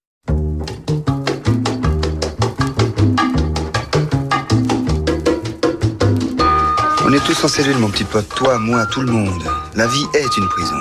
[7.16, 8.28] est tous en cellule, mon petit pote.
[8.34, 9.42] Toi, moi, tout le monde.
[9.74, 10.76] La vie est une prison.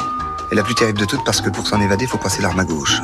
[0.52, 2.65] Et la plus terrible de toutes parce que pour s'en évader, faut passer l'arme à
[2.65, 3.02] gauche.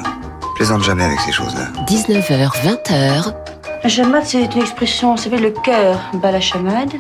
[0.56, 1.68] Plaisante jamais avec ces choses-là.
[1.88, 3.34] 19h, 20h.
[3.84, 6.92] La chamade, c'est une expression, ça s'appelle le cœur bat la chamade.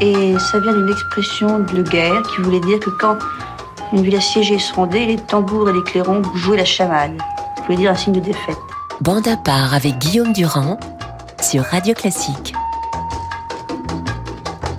[0.00, 3.18] Et ça vient d'une expression de guerre qui voulait dire que quand
[3.92, 7.18] une ville assiégée se rendait, les tambours et les clairons jouaient la chamade.
[7.56, 8.58] Ça voulait dire un signe de défaite.
[9.00, 10.78] Bande à part avec Guillaume Durand
[11.40, 12.54] sur Radio Classique.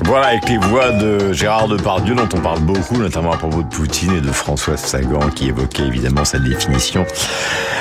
[0.05, 3.67] Voilà, avec les voix de Gérard Depardieu, dont on parle beaucoup, notamment à propos de
[3.67, 7.05] Poutine et de Françoise Sagan, qui évoquait évidemment cette définition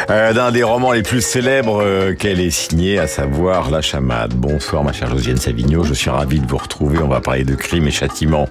[0.09, 4.35] euh, d'un des romans les plus célèbres euh, qu'elle ait signé, à savoir La Chamade.
[4.35, 6.99] Bonsoir, ma chère Josiane Savigno, je suis ravi de vous retrouver.
[6.99, 8.49] On va parler de crime et châtiment,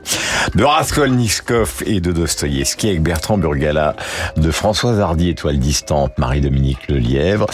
[0.53, 3.95] de Raskolnikov et de Dostoïevski, avec Bertrand Burgala,
[4.37, 7.47] de Françoise Hardy, Étoile distante, Marie-Dominique Lelièvre.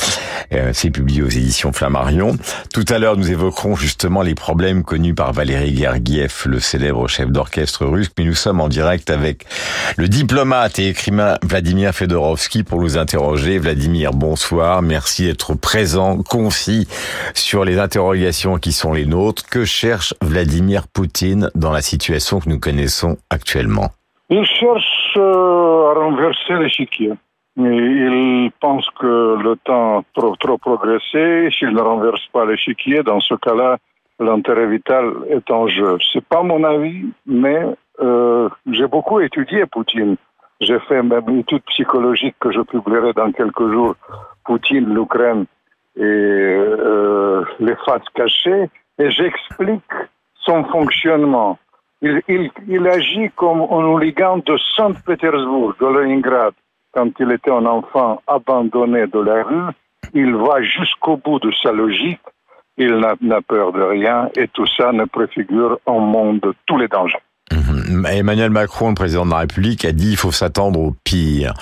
[0.51, 2.37] Euh, C'est publié aux éditions Flammarion.
[2.73, 5.71] Tout à l'heure, nous évoquerons justement les problèmes connus par Valéry
[6.45, 9.43] Le célèbre chef d'orchestre russe, mais nous sommes en direct avec
[9.97, 13.57] le diplomate et écrivain Vladimir Fedorovski pour nous interroger.
[13.57, 14.81] Vladimir, bonsoir.
[14.81, 16.87] Merci d'être présent, concis
[17.33, 19.49] sur les interrogations qui sont les nôtres.
[19.49, 23.89] Que cherche Vladimir Poutine dans la situation que nous connaissons actuellement?
[24.29, 27.11] Il cherche euh, à renverser l'échiquier.
[27.57, 31.49] Il pense que le temps a trop, trop progressé.
[31.51, 33.77] S'il ne renverse pas l'échiquier, dans ce cas-là,
[34.19, 35.97] l'intérêt vital est en jeu.
[36.11, 37.65] C'est pas mon avis, mais
[37.99, 40.17] euh, j'ai beaucoup étudié Poutine.
[40.59, 43.95] J'ai fait même une étude psychologique que je publierai dans quelques jours.
[44.43, 45.45] Poutine, l'Ukraine
[45.95, 48.69] et euh, les faces cachées.
[48.99, 49.93] Et j'explique
[50.35, 51.59] son fonctionnement.
[52.01, 56.53] Il, il, il agit comme un hooligan de Saint-Pétersbourg, de Leningrad.
[56.93, 59.71] Quand il était un enfant abandonné de la rue,
[60.13, 62.21] il va jusqu'au bout de sa logique
[62.77, 66.87] il n'a peur de rien et tout ça ne préfigure un monde de tous les
[66.87, 67.17] dangers.
[67.87, 71.53] Emmanuel Macron, le président de la République, a dit il faut s'attendre au pire.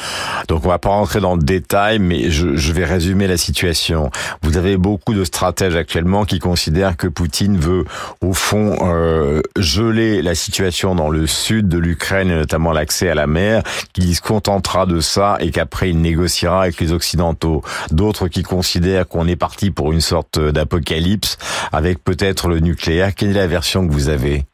[0.48, 4.10] Donc on va pas rentrer dans le détail, mais je, je, vais résumer la situation.
[4.42, 7.86] Vous avez beaucoup de stratèges actuellement qui considèrent que Poutine veut,
[8.22, 13.28] au fond, euh, geler la situation dans le sud de l'Ukraine notamment l'accès à la
[13.28, 13.64] mer,
[13.94, 17.62] qu'il se contentera de ça et qu'après il négociera avec les Occidentaux.
[17.92, 21.38] D'autres qui considèrent qu'on est parti pour une sorte d'apocalypse
[21.72, 23.14] avec peut-être le nucléaire.
[23.16, 24.46] Quelle est la version que vous avez?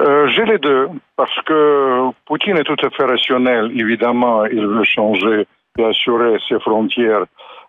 [0.00, 3.70] Euh, J'ai les deux, parce que Poutine est tout à fait rationnel.
[3.78, 5.46] Évidemment, il veut changer
[5.78, 7.24] et assurer ses frontières.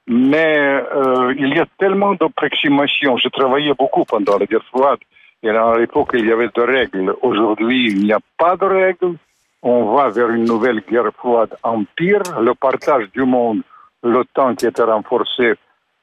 [0.08, 3.18] Mais euh, il y a tellement d'approximations.
[3.18, 5.00] J'ai travaillé beaucoup pendant la guerre froide.
[5.44, 7.14] Et à l'époque, il y avait des règles.
[7.22, 9.16] Aujourd'hui, il n'y a pas de règles.
[9.64, 12.24] On va vers une nouvelle guerre froide empire.
[12.40, 13.62] Le partage du monde,
[14.04, 15.54] l'OTAN qui était renforcé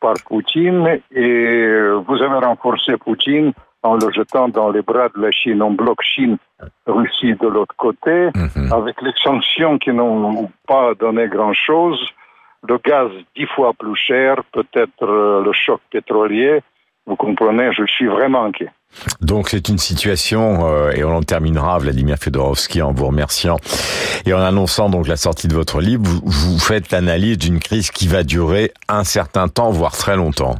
[0.01, 1.01] par Poutine.
[1.12, 1.66] Et
[2.07, 3.53] vous avez renforcé Poutine
[3.89, 5.62] en le jetant dans les bras de la Chine.
[5.62, 6.36] On bloque Chine,
[6.86, 8.72] Russie de l'autre côté, Mhm.
[8.72, 11.99] avec les sanctions qui n'ont pas donné grand-chose,
[12.68, 16.61] le gaz dix fois plus cher, peut-être euh, le choc pétrolier.
[17.07, 18.70] Vous comprenez, je suis vraiment inquiet.
[19.20, 23.57] Donc c'est une situation, euh, et on en terminera, Vladimir Fedorovski, en vous remerciant
[24.26, 27.91] et en annonçant donc la sortie de votre livre, vous, vous faites l'analyse d'une crise
[27.91, 30.57] qui va durer un certain temps, voire très longtemps.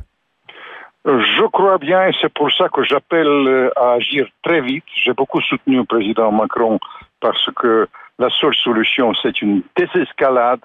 [1.09, 4.85] Je crois bien, et c'est pour ça que j'appelle euh, à agir très vite.
[4.95, 6.79] J'ai beaucoup soutenu le président Macron
[7.19, 7.89] parce que
[8.19, 10.61] la seule solution, c'est une désescalade.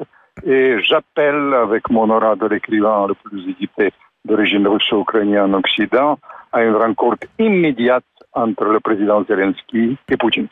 [0.46, 3.94] Et j'appelle, avec mon aura de l'écrivain le plus édité
[4.26, 6.20] d'origine russo-ukrainienne en Occident,
[6.52, 10.48] à une rencontre immédiate entre le président Zelensky et Poutine.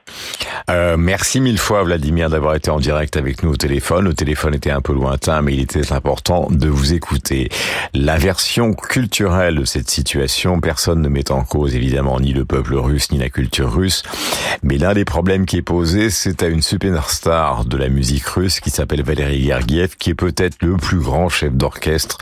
[0.70, 4.06] Euh, merci mille fois Vladimir d'avoir été en direct avec nous au téléphone.
[4.06, 7.50] Le téléphone était un peu lointain, mais il était important de vous écouter.
[7.94, 12.76] La version culturelle de cette situation, personne ne met en cause évidemment ni le peuple
[12.76, 14.04] russe ni la culture russe,
[14.64, 18.60] mais l'un des problèmes qui est posé, c'est à une superstar de la musique russe
[18.60, 22.18] qui s'appelle Valéry Gergiev, qui est peut-être le plus grand chef d'orchestre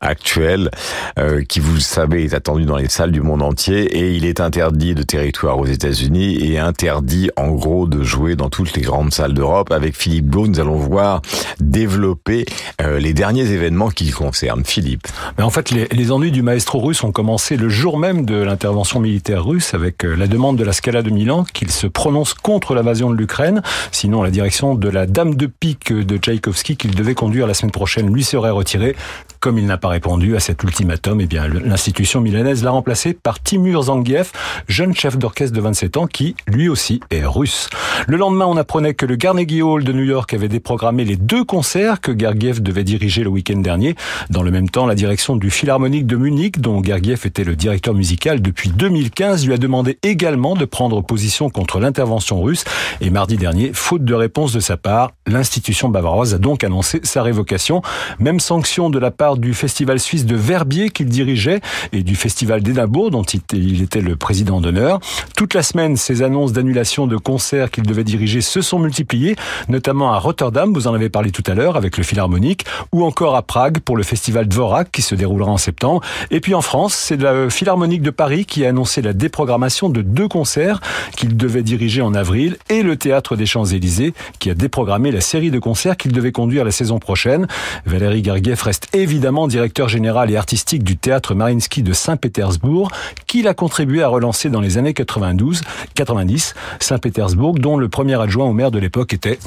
[0.00, 0.70] actuel,
[1.18, 4.24] euh, qui vous le savez est attendu dans les salles du monde entier, et il
[4.24, 8.82] est interdit de territoire aux États-Unis et interdit en gros de jouer dans toutes les
[8.82, 9.72] grandes salles d'Europe.
[9.72, 11.22] Avec Philippe Blau, nous allons voir
[11.60, 12.44] développer
[12.80, 14.64] euh, les derniers événements qui concernent.
[14.64, 15.06] Philippe.
[15.38, 18.36] Mais en fait, les, les, ennuis du maestro russe ont commencé le jour même de
[18.36, 22.34] l'intervention militaire russe avec euh, la demande de la Scala de Milan qu'il se prononce
[22.34, 23.62] contre l'invasion de l'Ukraine.
[23.90, 27.72] Sinon, la direction de la Dame de pique de Tchaïkovski qu'il devait conduire la semaine
[27.72, 28.96] prochaine lui serait retirée.
[29.42, 33.42] Comme il n'a pas répondu à cet ultimatum, eh bien, l'institution milanaise l'a remplacé par
[33.42, 34.30] Timur Zangief,
[34.68, 37.68] jeune chef d'orchestre de 27 ans qui, lui aussi, est russe.
[38.06, 41.42] Le lendemain, on apprenait que le Carnegie Hall de New York avait déprogrammé les deux
[41.42, 43.96] concerts que Gergiev devait diriger le week-end dernier.
[44.30, 47.94] Dans le même temps, la direction du Philharmonique de Munich, dont Gergiev était le directeur
[47.94, 52.62] musical depuis 2015, lui a demandé également de prendre position contre l'intervention russe.
[53.00, 57.24] Et mardi dernier, faute de réponse de sa part, l'institution bavaroise a donc annoncé sa
[57.24, 57.82] révocation.
[58.20, 61.60] Même sanction de la part du festival suisse de Verbier qu'il dirigeait
[61.92, 65.00] et du festival d'Édimbourg dont il était le président d'honneur.
[65.36, 69.36] Toute la semaine, ces annonces d'annulation de concerts qu'il devait diriger se sont multipliées,
[69.68, 73.36] notamment à Rotterdam, vous en avez parlé tout à l'heure avec le Philharmonique, ou encore
[73.36, 76.00] à Prague pour le festival Dvorak qui se déroulera en septembre.
[76.30, 80.02] Et puis en France, c'est la Philharmonique de Paris qui a annoncé la déprogrammation de
[80.02, 80.80] deux concerts
[81.16, 85.50] qu'il devait diriger en avril et le Théâtre des Champs-Élysées qui a déprogrammé la série
[85.50, 87.46] de concerts qu'il devait conduire la saison prochaine.
[87.86, 92.90] Valérie Gergiev reste évidemment directeur général et artistique du Théâtre Mariinsky de Saint-Pétersbourg,
[93.26, 95.62] qu'il a contribué à relancer dans les années 92,
[95.94, 99.38] 90, Saint-Pétersbourg, dont le premier adjoint au maire de l'époque était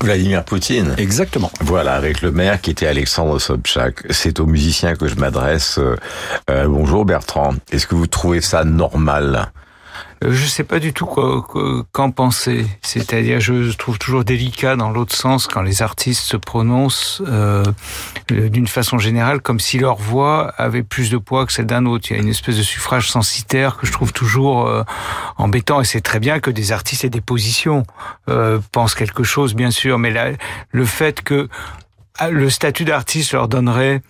[0.00, 0.94] Vladimir Poutine.
[0.98, 1.50] Exactement.
[1.60, 4.04] Voilà, avec le maire qui était Alexandre Sobchak.
[4.10, 5.78] C'est aux musiciens que je m'adresse.
[5.78, 7.54] Euh, bonjour Bertrand.
[7.72, 9.50] Est-ce que vous trouvez ça normal
[10.30, 11.44] je sais pas du tout quoi
[11.92, 12.66] qu'en penser.
[12.82, 17.64] C'est-à-dire, je trouve toujours délicat dans l'autre sens quand les artistes se prononcent euh,
[18.30, 22.10] d'une façon générale comme si leur voix avait plus de poids que celle d'un autre.
[22.10, 24.82] Il y a une espèce de suffrage censitaire que je trouve toujours euh,
[25.36, 25.80] embêtant.
[25.80, 27.84] Et c'est très bien que des artistes aient des positions,
[28.28, 29.98] euh, pensent quelque chose, bien sûr.
[29.98, 30.30] Mais là,
[30.70, 31.48] le fait que
[32.30, 34.00] le statut d'artiste leur donnerait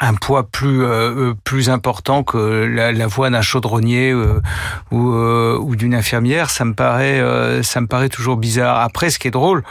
[0.00, 4.40] un poids plus euh, plus important que la, la voix d'un chaudronnier euh,
[4.90, 8.80] ou, euh, ou d'une infirmière, ça me paraît euh, ça me paraît toujours bizarre.
[8.80, 9.62] Après, ce qui est drôle,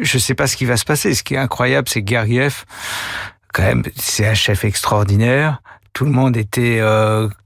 [0.00, 1.14] je sais pas ce qui va se passer.
[1.14, 2.64] Ce qui est incroyable, c'est Gergiev,
[3.52, 5.62] quand même, c'est un chef extraordinaire.
[5.92, 6.80] Tout le monde était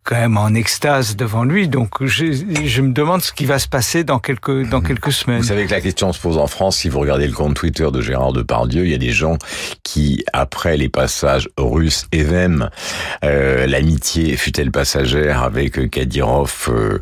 [0.05, 1.69] quand même en extase devant lui.
[1.69, 5.39] Donc je, je, me demande ce qui va se passer dans quelques dans quelques semaines.
[5.39, 6.77] Vous savez que la question se pose en France.
[6.77, 9.39] Si vous regardez le compte Twitter de Gérard Depardieu, il y a des gens
[9.83, 12.69] qui, après les passages russes et même
[13.25, 16.99] euh, l'amitié fut-elle passagère avec Kadyrov, euh,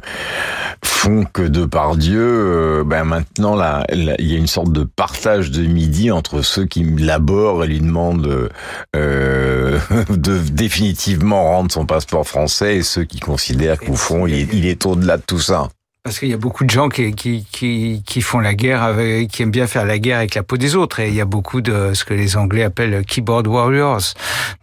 [0.84, 5.62] font que Depardieu, euh, ben maintenant là, il y a une sorte de partage de
[5.62, 8.48] midi entre ceux qui l'aborent et lui demandent
[8.94, 9.78] euh,
[10.10, 14.66] de définitivement rendre son passeport français et ceux qui considèrent qu'au fond, il est, il
[14.66, 15.68] est au-delà de tout ça.
[16.04, 19.28] Parce qu'il y a beaucoup de gens qui, qui, qui, qui, font la guerre avec,
[19.28, 20.98] qui aiment bien faire la guerre avec la peau des autres.
[20.98, 24.02] Et il y a beaucoup de ce que les Anglais appellent keyboard warriors.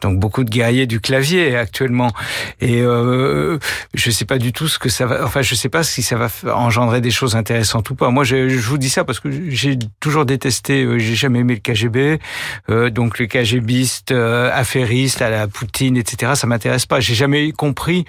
[0.02, 2.12] Donc beaucoup de guerriers du clavier actuellement.
[2.60, 3.58] Et euh,
[3.94, 6.18] je sais pas du tout ce que ça va, enfin je sais pas si ça
[6.18, 8.10] va engendrer des choses intéressantes ou pas.
[8.10, 11.54] Moi je, je vous dis ça parce que j'ai toujours détesté, euh, j'ai jamais aimé
[11.54, 12.20] le KGB.
[12.70, 16.34] Euh, donc les KGBistes, euh, affairistes à la Poutine, etc.
[16.36, 17.00] Ça m'intéresse pas.
[17.00, 18.04] J'ai jamais compris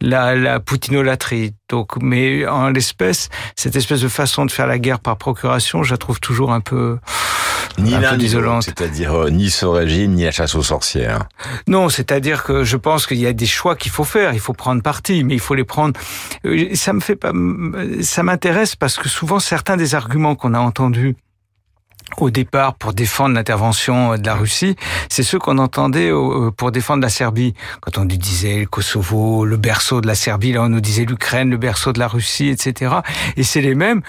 [0.00, 1.52] la, la poutinolatrie.
[1.68, 5.98] Donc, mais l'espèce, cette espèce de façon de faire la guerre par procuration, je la
[5.98, 6.98] trouve toujours un peu,
[7.78, 8.62] ni un peu isolante.
[8.62, 11.26] C'est-à-dire euh, ni ce régime, ni la chasse aux sorcières.
[11.66, 14.34] Non, c'est-à-dire que je pense qu'il y a des choix qu'il faut faire.
[14.34, 15.98] Il faut prendre parti, mais il faut les prendre.
[16.44, 17.32] Euh, ça me fait pas,
[18.02, 21.16] ça m'intéresse parce que souvent certains des arguments qu'on a entendus
[22.18, 24.76] au départ pour défendre l'intervention de la Russie,
[25.08, 27.54] c'est ceux qu'on entendait euh, pour défendre la Serbie.
[27.80, 31.04] Quand on nous disait le Kosovo, le berceau de la Serbie, là on nous disait
[31.04, 32.96] l'Ukraine, le berceau de la Russie, etc.
[33.36, 34.02] Et c'est les mêmes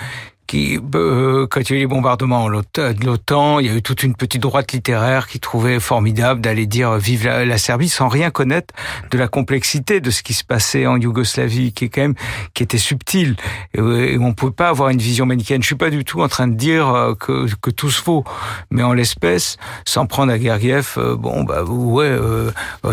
[0.54, 3.82] qui, euh, quand il y a eu les bombardements de l'OTAN, il y a eu
[3.82, 8.08] toute une petite droite littéraire qui trouvait formidable d'aller dire euh, vive la, Serbie sans
[8.08, 8.72] rien connaître
[9.10, 12.14] de la complexité de ce qui se passait en Yougoslavie, qui est quand même
[12.54, 13.36] qui était subtil.
[13.74, 15.64] Et, et on ne pouvait pas avoir une vision manichéenne.
[15.64, 18.24] Je suis pas du tout en train de dire euh, que, que tout se vaut,
[18.70, 22.16] mais en l'espèce, sans prendre à Gergiev, bon bah ouais,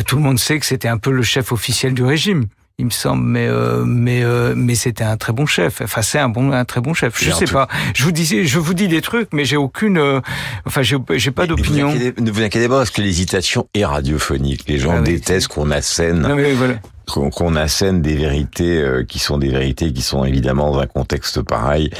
[0.06, 2.46] tout le monde sait que c'était un peu le chef officiel du régime
[2.80, 5.82] il me semble, mais euh, mais euh, mais c'était un très bon chef.
[5.82, 7.22] Enfin, c'est un bon un très bon chef.
[7.22, 7.68] Je sais pas.
[7.94, 9.98] Je vous disais, je vous dis des trucs, mais j'ai aucune.
[9.98, 10.20] Euh,
[10.64, 11.92] enfin, j'ai j'ai pas d'opinion.
[11.92, 14.64] Ne vous inquiétez pas parce que l'hésitation est radiophonique.
[14.66, 16.20] Les gens ah détestent qu'on assène.
[16.20, 16.76] Non, mais voilà
[17.12, 21.42] qu'on assène des vérités euh, qui sont des vérités qui sont évidemment dans un contexte
[21.42, 21.90] pareil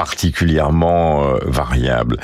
[0.00, 2.16] particulièrement euh, variable.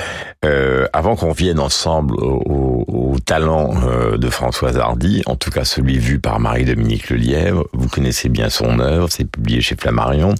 [0.43, 5.97] Euh, avant qu'on vienne ensemble au, talent euh, de Françoise Hardy, en tout cas celui
[5.97, 10.33] vu par Marie-Dominique Lelièvre, vous connaissez bien son œuvre, c'est publié chez Flammarion.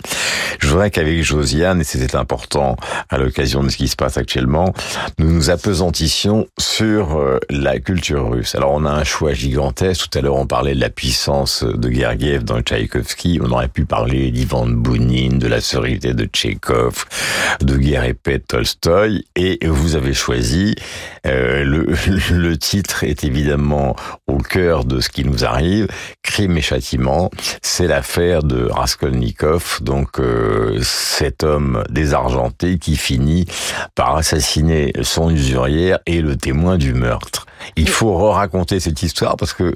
[0.59, 2.77] Je voudrais qu'avec Josiane, et c'était important
[3.09, 4.73] à l'occasion de ce qui se passe actuellement,
[5.19, 8.55] nous nous apesantissions sur la culture russe.
[8.55, 11.89] Alors on a un choix gigantesque, tout à l'heure on parlait de la puissance de
[11.89, 17.05] Gergiev dans Tchaïkovski, on aurait pu parler d'Ivan Bounine, de la sororité de Tchekhov,
[17.61, 20.75] de de Tolstoï, et vous avez choisi
[21.25, 21.87] euh, le,
[22.31, 23.95] le titre est évidemment
[24.27, 25.87] au cœur de ce qui nous arrive.
[26.23, 33.45] Crime et châtiment, c'est l'affaire de Raskolnikov, donc euh, cet homme désargenté qui finit
[33.95, 37.45] par assassiner son usurière et le témoin du meurtre.
[37.75, 39.73] Il faut re-raconter cette histoire parce que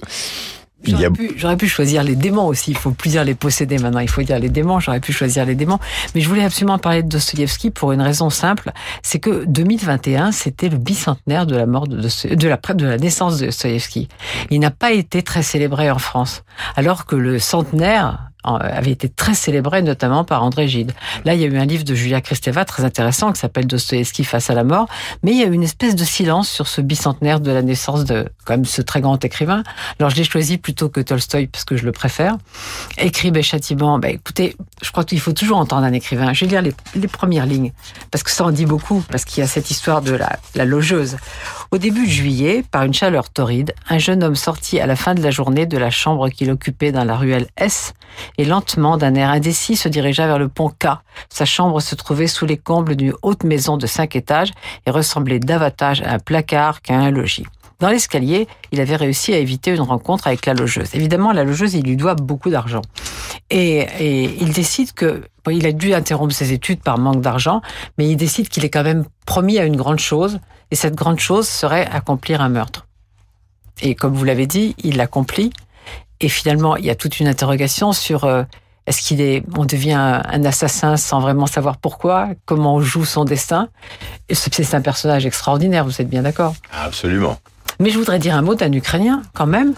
[0.83, 2.71] J'aurais, pu, pu, choisir les démons aussi.
[2.71, 3.99] Il faut plus dire les posséder maintenant.
[3.99, 4.79] Il faut dire les démons.
[4.79, 5.79] J'aurais pu choisir les démons.
[6.15, 8.71] Mais je voulais absolument parler de Dostoïevski pour une raison simple.
[9.03, 14.07] C'est que 2021, c'était le bicentenaire de la mort de, de la naissance de Dostoïevski.
[14.49, 16.43] Il n'a pas été très célébré en France.
[16.75, 20.91] Alors que le centenaire, avait été très célébré, notamment par André Gide.
[21.25, 24.23] Là, il y a eu un livre de Julia Kristeva très intéressant qui s'appelle Dostoevsky
[24.23, 24.87] face à la mort,
[25.23, 28.05] mais il y a eu une espèce de silence sur ce bicentenaire de la naissance
[28.05, 28.25] de
[28.63, 29.63] ce très grand écrivain.
[29.99, 32.37] Alors, je l'ai choisi plutôt que Tolstoï parce que je le préfère.
[32.97, 36.33] Écrit et châtiment, ben, écoutez, je crois qu'il faut toujours entendre un écrivain.
[36.33, 37.71] Je vais lire les, les premières lignes
[38.09, 40.65] parce que ça en dit beaucoup, parce qu'il y a cette histoire de la, la
[40.65, 41.17] logeuse.
[41.71, 45.15] Au début de juillet, par une chaleur torride, un jeune homme sortit à la fin
[45.15, 47.93] de la journée de la chambre qu'il occupait dans la ruelle S
[48.37, 50.87] et lentement, d'un air indécis, se dirigea vers le pont K.
[51.29, 54.51] Sa chambre se trouvait sous les combles d'une haute maison de cinq étages
[54.85, 57.45] et ressemblait davantage à un placard qu'à un logis.
[57.81, 60.93] Dans l'escalier, il avait réussi à éviter une rencontre avec la logeuse.
[60.93, 62.83] Évidemment, la logeuse, il lui doit beaucoup d'argent.
[63.49, 67.61] Et, il décide que, il a dû interrompre ses études par manque d'argent,
[67.97, 71.19] mais il décide qu'il est quand même promis à une grande chose, et cette grande
[71.19, 72.85] chose serait accomplir un meurtre.
[73.81, 75.51] Et comme vous l'avez dit, il l'accomplit,
[76.21, 78.43] et finalement, il y a toute une interrogation sur euh,
[78.85, 83.25] est-ce qu'il est, on devient un assassin sans vraiment savoir pourquoi, comment on joue son
[83.25, 83.69] destin.
[84.31, 87.37] C'est un personnage extraordinaire, vous êtes bien d'accord Absolument.
[87.79, 89.73] Mais je voudrais dire un mot d'un Ukrainien quand même.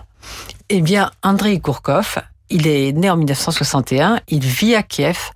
[0.70, 2.18] Eh bien, Andrei Kourkov,
[2.50, 5.32] il est né en 1961, il vit à Kiev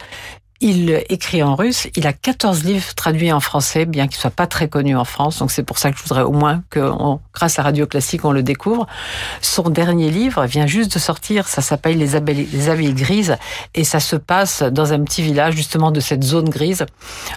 [0.60, 1.88] Il écrit en russe.
[1.96, 5.40] Il a 14 livres traduits en français, bien qu'il soit pas très connu en France.
[5.40, 6.92] Donc c'est pour ça que je voudrais au moins que,
[7.34, 8.88] grâce à Radio Classique, on le découvre.
[9.42, 11.48] Son dernier livre vient juste de sortir.
[11.48, 13.38] Ça s'appelle les abeilles, les abeilles grises
[13.76, 16.86] et ça se passe dans un petit village justement de cette zone grise.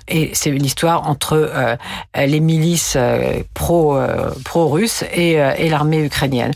[0.09, 1.77] Et c'est une histoire entre euh,
[2.17, 6.53] les milices euh, pro euh, pro russes et, l'armée ukrainienne.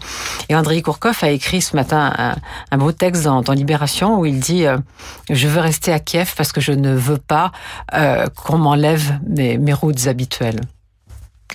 [0.48, 2.36] Et Andrei Kourkov a écrit ce matin un,
[2.70, 4.64] un beau texte dans, dans Libération où il dit
[5.30, 7.52] je veux rester à Kiev parce que je ne veux pas
[7.94, 10.60] euh, qu'on m'enlève mes routes habituelles.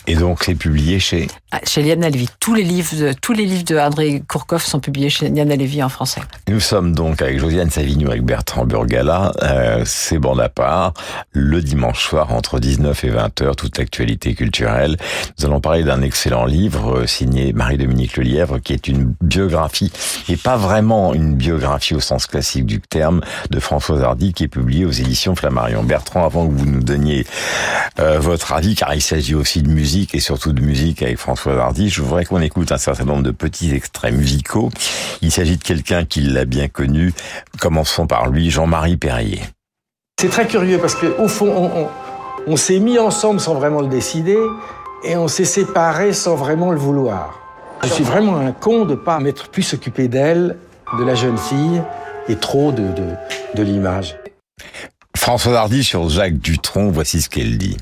[0.07, 2.27] Et donc, c'est publié chez ah, Chez Liana Levy.
[2.39, 5.83] Tous les livres de, tous les livres de André Kourkov sont publiés chez Liana Levy
[5.83, 6.21] en français.
[6.47, 9.31] Nous sommes donc avec Josiane Savigno, avec Bertrand Burgala.
[9.43, 10.93] Euh, c'est bande à part.
[11.31, 14.97] Le dimanche soir, entre 19 et 20 heures, toute l'actualité culturelle.
[15.37, 19.91] Nous allons parler d'un excellent livre euh, signé Marie-Dominique Lelièvre, qui est une biographie,
[20.27, 23.21] et pas vraiment une biographie au sens classique du terme,
[23.51, 25.83] de Françoise Hardy, qui est publiée aux éditions Flammarion.
[25.83, 27.27] Bertrand, avant que vous nous donniez
[27.99, 31.53] euh, votre avis, car il s'agit aussi de musique, et surtout de musique avec François
[31.57, 34.69] Hardy, je voudrais qu'on écoute un certain nombre de petits extraits musicaux.
[35.21, 37.13] Il s'agit de quelqu'un qui l'a bien connu.
[37.61, 39.41] Commençons par lui, Jean-Marie Perrier.
[40.19, 41.87] C'est très curieux parce qu'au fond, on,
[42.45, 44.37] on s'est mis ensemble sans vraiment le décider
[45.05, 47.39] et on s'est séparés sans vraiment le vouloir.
[47.83, 50.57] Je suis vraiment un con de ne pas m'être plus occupé d'elle,
[50.99, 51.81] de la jeune fille,
[52.27, 53.07] et trop de, de,
[53.55, 54.17] de l'image.
[55.15, 57.77] François Hardy sur Jacques Dutronc, voici ce qu'elle dit.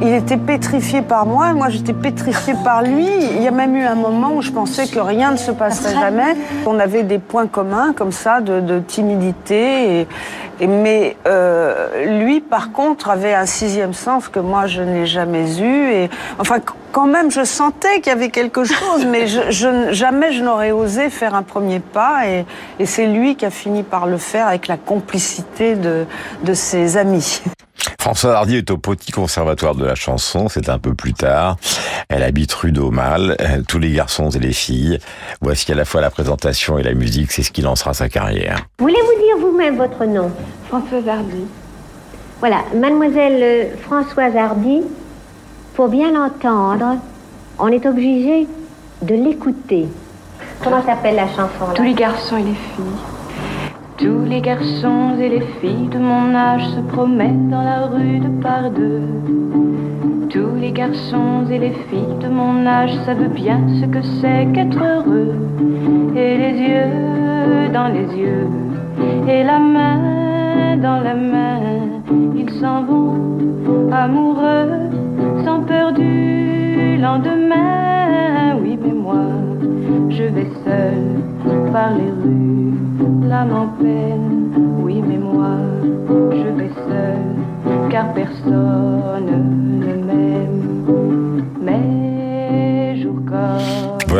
[0.00, 3.08] Il était pétrifié par moi, moi j'étais pétrifiée par lui.
[3.34, 5.92] Il y a même eu un moment où je pensais que rien ne se passerait
[5.92, 6.36] jamais.
[6.66, 10.06] On avait des points communs comme ça de, de timidité.
[10.60, 15.58] Et, mais euh, lui, par contre, avait un sixième sens que moi je n'ai jamais
[15.60, 15.90] eu.
[15.90, 16.58] Et enfin,
[16.92, 20.70] quand même, je sentais qu'il y avait quelque chose, mais je, je, jamais je n'aurais
[20.70, 22.28] osé faire un premier pas.
[22.28, 22.46] Et,
[22.78, 26.06] et c'est lui qui a fini par le faire avec la complicité de,
[26.44, 27.42] de ses amis.
[28.00, 31.56] François Hardy est au Petit Conservatoire de la chanson, c'est un peu plus tard.
[32.08, 33.36] Elle habite rue d'Aumale,
[33.68, 34.98] tous les garçons et les filles.
[35.40, 38.60] Voici à la fois la présentation et la musique, c'est ce qui lancera sa carrière.
[38.78, 40.30] Voulez-vous dire vous-même votre nom
[40.68, 41.44] Françoise Hardy.
[42.40, 44.82] Voilà, mademoiselle Françoise Hardy,
[45.74, 46.96] pour bien l'entendre,
[47.58, 48.46] on est obligé
[49.02, 49.86] de l'écouter.
[50.62, 53.17] Comment s'appelle la chanson Tous les garçons et les filles.
[53.98, 58.28] Tous les garçons et les filles de mon âge se promènent dans la rue de
[58.40, 59.02] par deux.
[60.30, 64.80] Tous les garçons et les filles de mon âge savent bien ce que c'est qu'être
[64.80, 65.34] heureux.
[66.14, 68.46] Et les yeux dans les yeux,
[69.26, 71.58] et la main dans la main,
[72.36, 74.90] ils s'en vont amoureux,
[75.44, 78.58] sans peur du lendemain.
[78.62, 79.26] Oui, mais moi,
[80.08, 82.57] je vais seul par les rues
[83.22, 84.50] l'âme en peine,
[84.82, 85.56] oui mais moi
[86.32, 89.67] je vais seul, car personne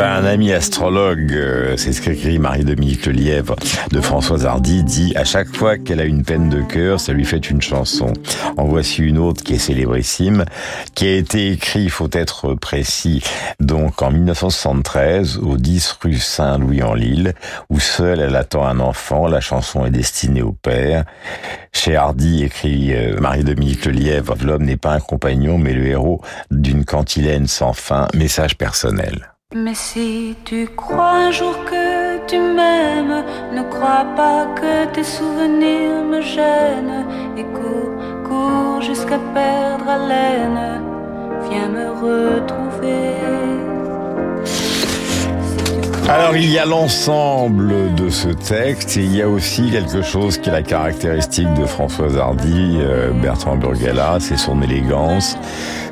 [0.06, 3.56] un ami astrologue, euh, c'est ce qu'écrit Marie-Dominique Lelièvre
[3.90, 7.24] de Françoise Hardy, dit à chaque fois qu'elle a une peine de cœur, ça lui
[7.24, 8.12] fait une chanson.
[8.56, 10.44] En voici une autre qui est célébrissime,
[10.94, 13.22] qui a été écrite, il faut être précis,
[13.60, 17.34] donc en 1973, au 10 rue Saint-Louis en Lille,
[17.70, 19.26] où seule elle attend un enfant.
[19.26, 21.04] La chanson est destinée au père.
[21.72, 26.20] Chez Hardy, écrit euh, Marie-Dominique Lelièvre, l'homme n'est pas un compagnon, mais le héros
[26.50, 29.37] d'une cantilène sans fin, message personnel.
[29.54, 33.24] Mais si tu crois un jour que tu m'aimes,
[33.54, 37.06] ne crois pas que tes souvenirs me gênent.
[37.34, 37.94] Et cours,
[38.28, 40.82] cours jusqu'à perdre haleine,
[41.48, 43.77] viens me retrouver.
[46.08, 50.38] Alors il y a l'ensemble de ce texte et il y a aussi quelque chose
[50.38, 55.36] qui est la caractéristique de Françoise Hardy, euh, Bertrand Burgala, c'est son élégance,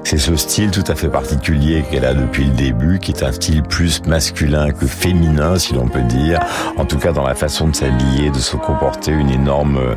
[0.04, 3.32] c'est ce style tout à fait particulier qu'elle a depuis le début, qui est un
[3.32, 6.38] style plus masculin que féminin, si l'on peut dire,
[6.76, 9.94] en tout cas dans la façon de s'habiller, de se comporter, une énorme euh,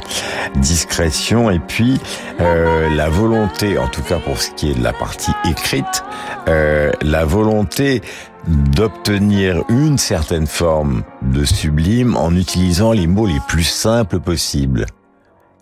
[0.55, 1.49] discrétion.
[1.49, 2.01] Et puis
[2.41, 6.03] euh, la volonté, en tout cas pour ce qui est de la partie écrite,
[6.47, 8.01] euh, la volonté
[8.49, 14.85] d'obtenir une certaine forme de sublime en utilisant les mots les plus simples possibles.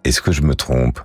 [0.03, 0.99] Est-ce que je me trompe?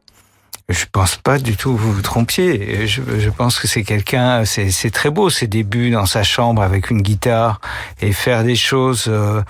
[0.68, 2.86] Je pense pas du tout vous vous trompiez.
[2.86, 7.02] Je, pense que c'est quelqu'un, c'est très beau ses débuts dans sa chambre avec une
[7.02, 7.60] guitare
[8.00, 9.42] et faire des choses euh,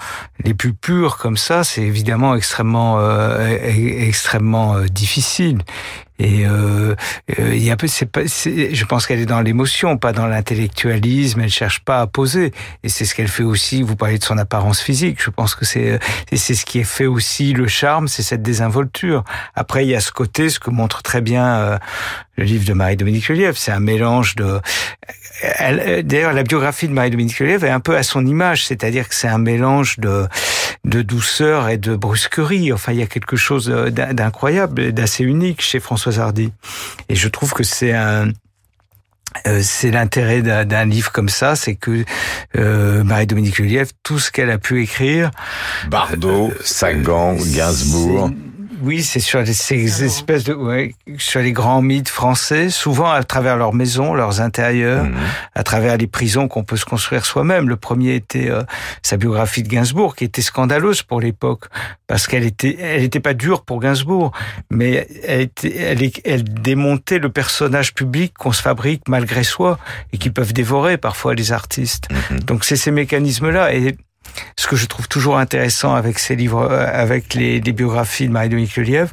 [0.43, 5.59] les plus pures comme ça, c'est évidemment extrêmement euh, extrêmement euh, difficile.
[6.23, 6.95] Et euh,
[7.41, 10.27] euh, il y a un peu, pas, je pense qu'elle est dans l'émotion, pas dans
[10.29, 11.41] l'intellectualisme.
[11.41, 12.53] Elle cherche pas à poser,
[12.85, 13.83] et c'est ce qu'elle fait aussi.
[13.83, 15.20] Vous parlez de son apparence physique.
[15.20, 15.99] Je pense que c'est
[16.33, 19.25] c'est ce qui est fait aussi le charme, c'est cette désinvolture.
[19.57, 21.79] Après, il y a ce côté, ce que montre très bien euh,
[22.43, 23.57] le livre de Marie-Dominique Lelièvre.
[23.57, 24.61] C'est un mélange de.
[26.03, 29.28] D'ailleurs, la biographie de Marie-Dominique Lelièvre est un peu à son image, c'est-à-dire que c'est
[29.28, 30.26] un mélange de
[30.84, 32.72] de douceur et de brusquerie.
[32.72, 36.53] Enfin, il y a quelque chose d'incroyable, d'assez unique chez Françoise Hardy.
[37.09, 38.28] Et je trouve que c'est un
[39.47, 42.05] euh, c'est l'intérêt d'un livre comme ça, c'est que
[42.57, 45.30] euh, Marie-Dominique Lelièvre, tout ce qu'elle a pu écrire...
[45.88, 48.30] Bardot, euh, Sagan, Gainsbourg
[48.83, 53.57] oui, c'est sur ces espèces de, ouais, sur les grands mythes français, souvent à travers
[53.57, 55.14] leurs maisons, leurs intérieurs, mhm.
[55.55, 57.68] à travers les prisons qu'on peut se construire soi-même.
[57.68, 58.62] Le premier était euh,
[59.03, 61.66] sa biographie de Gainsbourg, qui était scandaleuse pour l'époque,
[62.09, 64.33] parce qu'elle était, elle était pas dure pour Gainsbourg,
[64.70, 69.78] mais elle était, elle, elle démontait le personnage public qu'on se fabrique malgré soi
[70.12, 72.09] et qui peuvent dévorer parfois les artistes.
[72.11, 72.41] Mhm.
[72.41, 73.97] Donc c'est ces mécanismes-là et
[74.57, 78.76] ce que je trouve toujours intéressant avec ces livres, euh, avec les, biographies de Marie-Dominique
[78.76, 79.12] Lelièvre,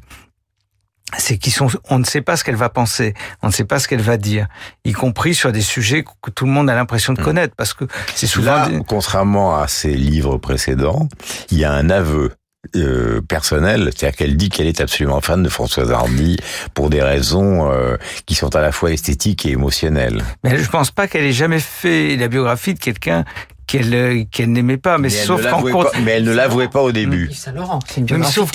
[1.18, 3.80] c'est qu'ils sont, on ne sait pas ce qu'elle va penser, on ne sait pas
[3.80, 4.48] ce qu'elle va dire,
[4.86, 7.26] y compris sur des sujets que tout le monde a l'impression de hmm.
[7.26, 8.52] connaître, parce que c'est souvent.
[8.52, 11.08] Là, contrairement à ses livres précédents,
[11.52, 12.32] il y a un aveu
[12.76, 16.36] euh, personnel, c'est-à-dire qu'elle dit qu'elle est absolument fan de Françoise Hardy
[16.74, 17.96] pour des raisons euh,
[18.26, 20.22] qui sont à la fois esthétiques et émotionnelles.
[20.44, 23.24] Mais je pense pas qu'elle ait jamais fait la biographie de quelqu'un
[23.70, 25.62] qu'elle euh, qu'elle n'aimait pas, mais, sauf qu'en
[26.04, 27.32] mais elle ne l'avouait pas au début.
[27.32, 28.52] Saint-Laurent, c'est une mais sauf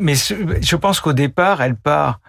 [0.00, 2.20] mais je pense qu'au départ, elle part,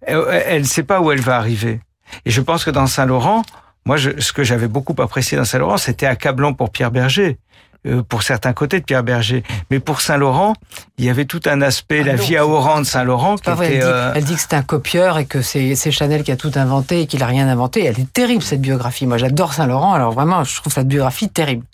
[0.00, 1.80] elle ne sait pas où elle va arriver.
[2.24, 3.42] Et je pense que dans Saint-Laurent,
[3.84, 7.38] moi, je, ce que j'avais beaucoup apprécié dans Saint-Laurent, c'était accablant pour Pierre Berger.
[7.86, 9.44] Euh, pour certains côtés de Pierre Berger.
[9.70, 10.54] Mais pour Saint-Laurent,
[10.98, 13.80] il y avait tout un aspect, la ah vie à Oran de Saint-Laurent qui était...
[13.82, 17.02] Euh, elle, dit, que c'est un copieur et que c'est Chanel qui a tout inventé
[17.02, 17.84] et qu'il a rien inventé.
[17.84, 19.06] Elle est terrible, cette biographie.
[19.06, 19.92] Moi, j'adore Saint-Laurent.
[19.92, 21.64] Alors vraiment, je trouve cette biographie terrible.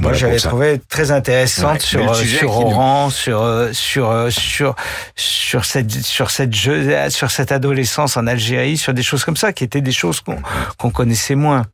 [0.00, 4.74] Moi, j'avais trouvé très intéressante sur sur Oran, sur sur sur
[5.16, 9.52] sur cette sur cette jeu, sur cette adolescence en Algérie, sur des choses comme ça
[9.52, 10.38] qui étaient des choses qu'on
[10.78, 11.64] qu'on connaissait moins.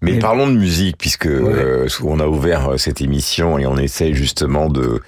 [0.00, 4.14] Mais, parlons de musique puisque euh, on a ouvert euh, cette émission et on essaie
[4.14, 5.00] justement de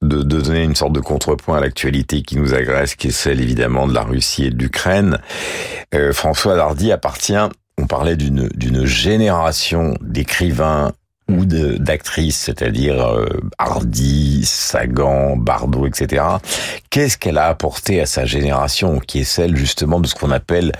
[0.00, 3.40] de, de donner une sorte de contrepoint à l'actualité qui nous agresse, qui est celle
[3.40, 5.18] évidemment de la Russie et de l'Ukraine.
[5.94, 7.34] Euh, François Dardy appartient
[7.80, 10.92] on parlait d'une d'une génération d'écrivains
[11.28, 13.26] ou d'actrices, c'est-à-dire euh,
[13.58, 16.24] Hardy, Sagan, Bardot, etc.
[16.90, 20.72] Qu'est-ce qu'elle a apporté à sa génération, qui est celle justement de ce qu'on appelle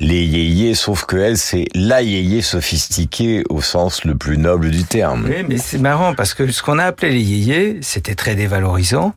[0.00, 4.84] les yéyés, sauf que elle, c'est la yéyé sophistiquée au sens le plus noble du
[4.84, 5.26] terme.
[5.28, 9.12] Oui, mais c'est marrant parce que ce qu'on a appelé les yéyés, c'était très dévalorisant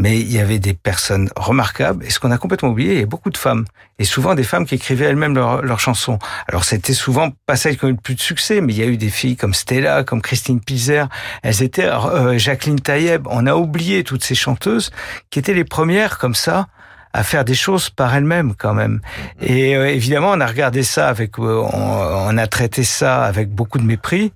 [0.00, 2.06] mais il y avait des personnes remarquables.
[2.06, 3.66] Et ce qu'on a complètement oublié, il y a beaucoup de femmes.
[3.98, 6.18] Et souvent des femmes qui écrivaient elles-mêmes leurs chansons.
[6.48, 8.82] Alors c'était souvent pas celles qui ont eu le plus de succès, mais il y
[8.82, 11.06] a eu des filles comme Stella, comme Christine Pizer.
[11.42, 13.26] Elles étaient euh, Jacqueline Taïeb.
[13.28, 14.90] On a oublié toutes ces chanteuses
[15.28, 16.68] qui étaient les premières comme ça
[17.12, 19.00] à faire des choses par elle-même quand même.
[19.40, 23.78] Et euh, évidemment, on a regardé ça avec, euh, on, a traité ça avec beaucoup
[23.78, 24.32] de mépris,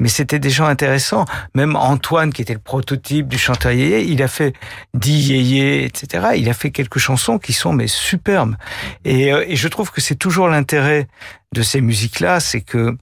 [0.00, 1.24] mais c'était des gens intéressants.
[1.54, 4.54] Même Antoine, qui était le prototype du chanteur yéyé, il a fait
[4.94, 6.28] dit yéyé, etc.
[6.36, 8.56] Il a fait quelques chansons qui sont mais superbes.
[9.04, 11.06] Et, euh, et je trouve que c'est toujours l'intérêt
[11.54, 12.96] de ces musiques-là, c'est que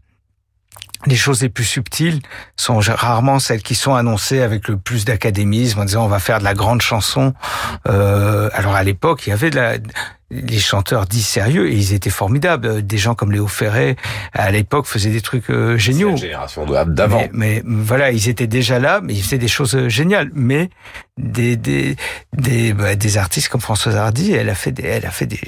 [1.07, 2.21] les choses les plus subtiles
[2.57, 6.39] sont rarement celles qui sont annoncées avec le plus d'académisme en disant on va faire
[6.39, 7.35] de la grande chanson.
[7.89, 9.75] Euh, alors à l'époque, il y avait de la,
[10.35, 12.85] les chanteurs dits sérieux et ils étaient formidables.
[12.85, 13.97] Des gens comme Léo Ferré
[14.33, 16.11] à l'époque faisaient des trucs euh, géniaux.
[16.11, 17.25] La génération d'avant.
[17.33, 20.31] Mais, voilà, ils étaient déjà là, mais ils faisaient des choses euh, géniales.
[20.35, 20.71] Mais
[21.17, 21.95] des des
[22.37, 25.39] des, bah, des artistes comme Françoise Hardy, elle a fait des, elle a fait des,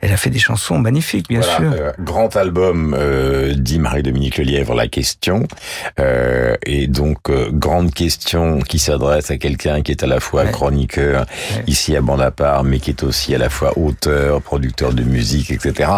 [0.00, 1.60] elle a fait des chansons magnifiques, bien sûr.
[1.60, 5.46] Euh, grand album euh, dit Marie-Dominique Lelièvre, la question.
[5.98, 11.24] Euh, et donc grande question qui s'adresse à quelqu'un qui est à la fois chroniqueur
[11.66, 15.02] ici à Bande à part, mais qui est aussi à la fois auteur producteur de
[15.02, 15.90] musique, etc.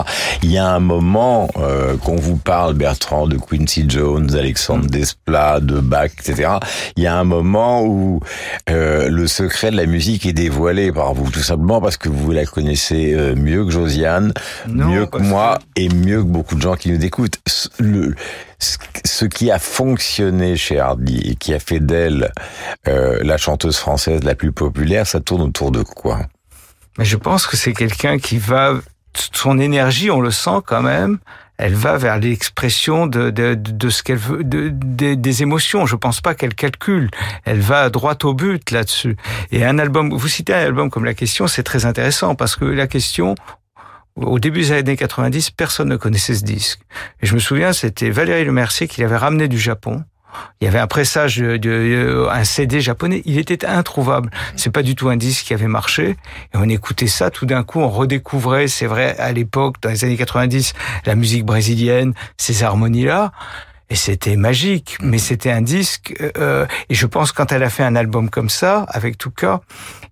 [0.42, 4.86] Il y a un moment euh, qu'on vous parle, Bertrand, de Quincy Jones, Alexandre.
[4.86, 6.52] Desplat, de Bach, etc.
[6.96, 8.20] Il y a un moment où
[8.68, 12.32] euh, le secret de la musique est dévoilé par vous, tout simplement parce que vous
[12.32, 14.32] la connaissez euh, mieux que Josiane,
[14.66, 17.38] mieux que moi et mieux que beaucoup de gens qui nous écoutent.
[17.78, 18.14] Le,
[18.58, 22.32] ce qui a fonctionné chez Hardy et qui a fait d'elle
[22.86, 26.26] la chanteuse française la plus populaire, ça tourne autour de quoi?
[26.98, 28.74] Mais je pense que c'est quelqu'un qui va,
[29.32, 31.18] son énergie, on le sent quand même,
[31.60, 34.70] elle va vers l'expression de, de, ce qu'elle veut, de,
[35.14, 35.84] des émotions.
[35.84, 37.10] Je pense pas qu'elle calcule.
[37.44, 39.16] Elle va droit au but là-dessus.
[39.52, 42.64] Et un album, vous citez un album comme La Question, c'est très intéressant parce que
[42.64, 43.34] La Question,
[44.16, 46.80] au début des années 90, personne ne connaissait ce disque.
[47.22, 50.02] Et je me souviens, c'était Valérie Le Mercier qui l'avait ramené du Japon.
[50.60, 53.22] Il y avait un pressage de, de, un CD japonais.
[53.24, 54.30] Il était introuvable.
[54.56, 56.16] C'est pas du tout un disque qui avait marché.
[56.54, 57.30] Et on écoutait ça.
[57.30, 60.74] Tout d'un coup, on redécouvrait, c'est vrai, à l'époque, dans les années 90,
[61.06, 63.32] la musique brésilienne, ces harmonies-là
[63.90, 64.96] et c'était magique.
[65.02, 66.14] Mais c'était un disque.
[66.36, 69.60] Euh, et je pense quand elle a fait un album comme ça, avec tout cas,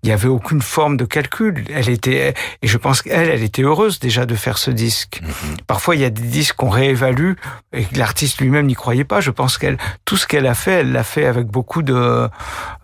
[0.03, 1.65] il y avait aucune forme de calcul.
[1.73, 5.21] Elle était et je pense qu'elle, elle était heureuse déjà de faire ce disque.
[5.23, 5.61] Mm-hmm.
[5.65, 7.33] Parfois, il y a des disques qu'on réévalue
[7.73, 9.21] et que l'artiste lui-même n'y croyait pas.
[9.21, 12.29] Je pense qu'elle, tout ce qu'elle a fait, elle l'a fait avec beaucoup de,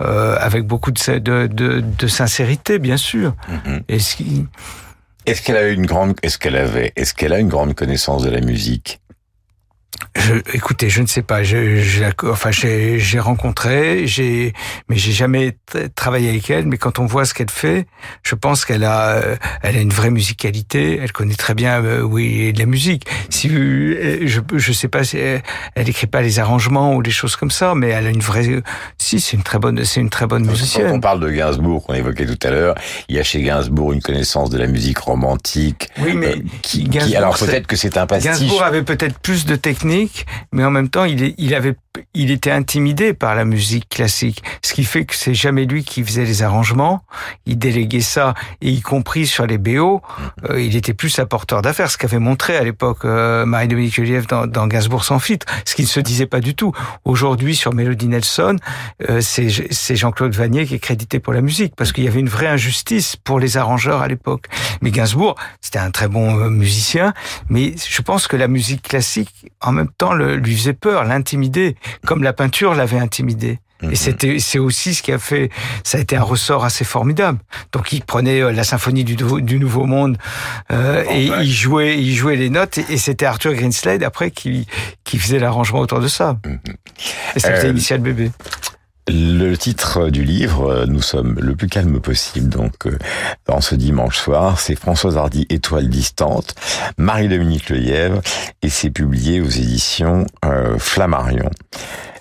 [0.01, 3.35] euh, avec beaucoup de, de, de, de sincérité, bien sûr.
[3.87, 4.45] Et ce qui...
[5.25, 8.29] Est-ce qu'elle a une grande, est-ce qu'elle avait, est-ce qu'elle a une grande connaissance de
[8.29, 9.01] la musique?
[10.15, 11.43] Je, écoutez, je ne sais pas.
[11.43, 14.53] Je, je enfin, j'ai rencontré, j'ai,
[14.89, 15.57] mais j'ai jamais
[15.93, 16.65] travaillé avec elle.
[16.65, 17.85] Mais quand on voit ce qu'elle fait,
[18.23, 19.21] je pense qu'elle a,
[19.61, 20.99] elle a une vraie musicalité.
[21.01, 23.05] Elle connaît très bien, euh, oui, de la musique.
[23.29, 25.43] Si je, je sais pas, si elle,
[25.75, 28.61] elle écrit pas les arrangements ou des choses comme ça, mais elle a une vraie.
[28.97, 30.87] Si, c'est une très bonne, c'est une très bonne musicienne.
[30.87, 32.75] Quand on parle de Gainsbourg qu'on évoquait tout à l'heure,
[33.09, 35.89] il y a chez Gainsbourg une connaissance de la musique romantique.
[35.99, 38.31] Oui, mais euh, qui, qui, alors peut-être que c'est un pastiche.
[38.31, 39.84] Gainsbourg avait peut-être plus de technique
[40.51, 41.75] mais en même temps, il, il avait,
[42.13, 46.03] il était intimidé par la musique classique, ce qui fait que c'est jamais lui qui
[46.03, 47.03] faisait les arrangements.
[47.45, 50.01] Il déléguait ça, et y compris sur les BO,
[50.49, 54.47] euh, il était plus apporteur d'affaires, ce qu'avait montré à l'époque euh, Marie-Dominique Joliev dans,
[54.47, 56.71] dans Gainsbourg sans filtre, ce qui ne se disait pas du tout.
[57.03, 58.57] Aujourd'hui, sur Mélodie Nelson,
[59.09, 62.29] euh, c'est Jean-Claude Vanier qui est crédité pour la musique, parce qu'il y avait une
[62.29, 64.47] vraie injustice pour les arrangeurs à l'époque.
[64.81, 67.13] Mais Gainsbourg, c'était un très bon musicien,
[67.49, 71.75] mais je pense que la musique classique, en même temps, le, lui faisait peur, l'intimidait,
[72.05, 73.59] comme la peinture l'avait intimidé.
[73.91, 75.49] Et c'était, c'est aussi ce qui a fait,
[75.83, 77.37] ça a été un ressort assez formidable.
[77.71, 80.17] Donc il prenait la symphonie du, du Nouveau Monde
[80.71, 84.65] euh, et il jouait, il jouait les notes et, c'était Arthur Greenslade après qui
[85.03, 86.39] qui faisait l'arrangement autour de ça.
[87.35, 88.31] Et c'était euh, Initial Bébé.
[89.07, 92.87] Le titre du livre, nous sommes le plus calme possible, donc
[93.45, 96.55] dans ce dimanche soir, c'est Françoise Hardy, Étoile distante,
[96.97, 98.21] Marie-Dominique Lelièvre,
[98.63, 101.51] et c'est publié aux éditions euh, Flammarion.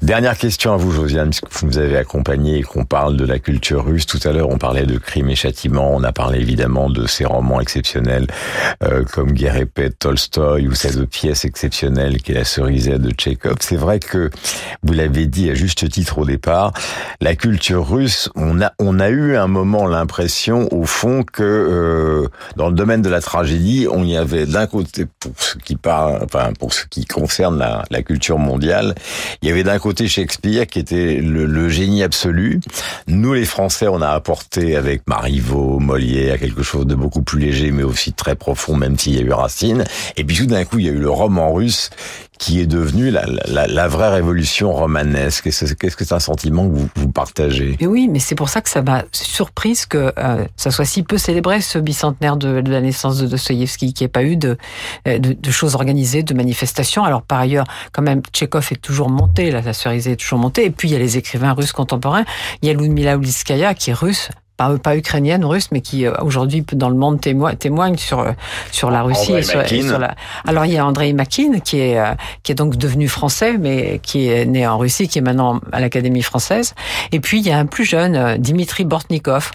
[0.05, 3.39] Dernière question à vous, Josiane, puisque vous nous avez accompagné et qu'on parle de la
[3.39, 4.05] culture russe.
[4.05, 5.95] Tout à l'heure, on parlait de Crime et Châtiment.
[5.95, 8.27] On a parlé évidemment de ces romans exceptionnels
[8.83, 9.67] euh, comme Guerre et
[9.99, 13.57] Tolstoï ou cette pièce exceptionnelle qui est La cerisette de Tchekhov.
[13.61, 14.29] C'est vrai que,
[14.83, 16.74] vous l'avez dit à juste titre au départ,
[17.21, 22.29] la culture russe, on a, on a eu un moment l'impression, au fond, que euh,
[22.57, 26.21] dans le domaine de la tragédie, on y avait d'un côté, pour ce qui parle,
[26.25, 28.95] enfin, pour ce qui concerne la, la culture mondiale,
[29.43, 32.61] il y avait d'un côté Shakespeare qui était le, le, génie absolu.
[33.07, 37.71] Nous les Français, on a apporté avec Marivaux, Molière quelque chose de beaucoup plus léger
[37.71, 39.85] mais aussi très profond même s'il y a eu Racine.
[40.17, 41.91] Et puis tout d'un coup il y a eu le roman russe
[42.45, 45.45] qui est devenu la, la, la vraie révolution romanesque.
[45.45, 47.75] Qu'est-ce que c'est un sentiment que vous, partagez?
[47.81, 51.03] Et Oui, mais c'est pour ça que ça m'a surprise que euh, ça soit si
[51.05, 54.59] peu célébré ce bicentenaire de, la naissance de Dostoïevski, qu'il n'y ait pas eu de,
[55.07, 57.03] de, choses organisées, de manifestations.
[57.03, 60.67] Alors par ailleurs, quand même, Tchekhov est toujours monté, la cerisée est toujours montée.
[60.67, 62.27] Et puis il y a les écrivains russes contemporains.
[62.61, 66.13] Il y a Ludmila Ulitskaya qui est russe, pas, pas ukrainienne, russe, mais qui euh,
[66.23, 68.33] aujourd'hui dans le monde témoigne, témoigne sur euh,
[68.71, 70.15] sur la Russie et sur, et sur, la.
[70.47, 74.01] Alors il y a Andrei Makin qui est euh, qui est donc devenu français, mais
[74.03, 76.75] qui est né en Russie, qui est maintenant à l'Académie française.
[77.13, 79.51] Et puis il y a un plus jeune, Dimitri Bortnikov,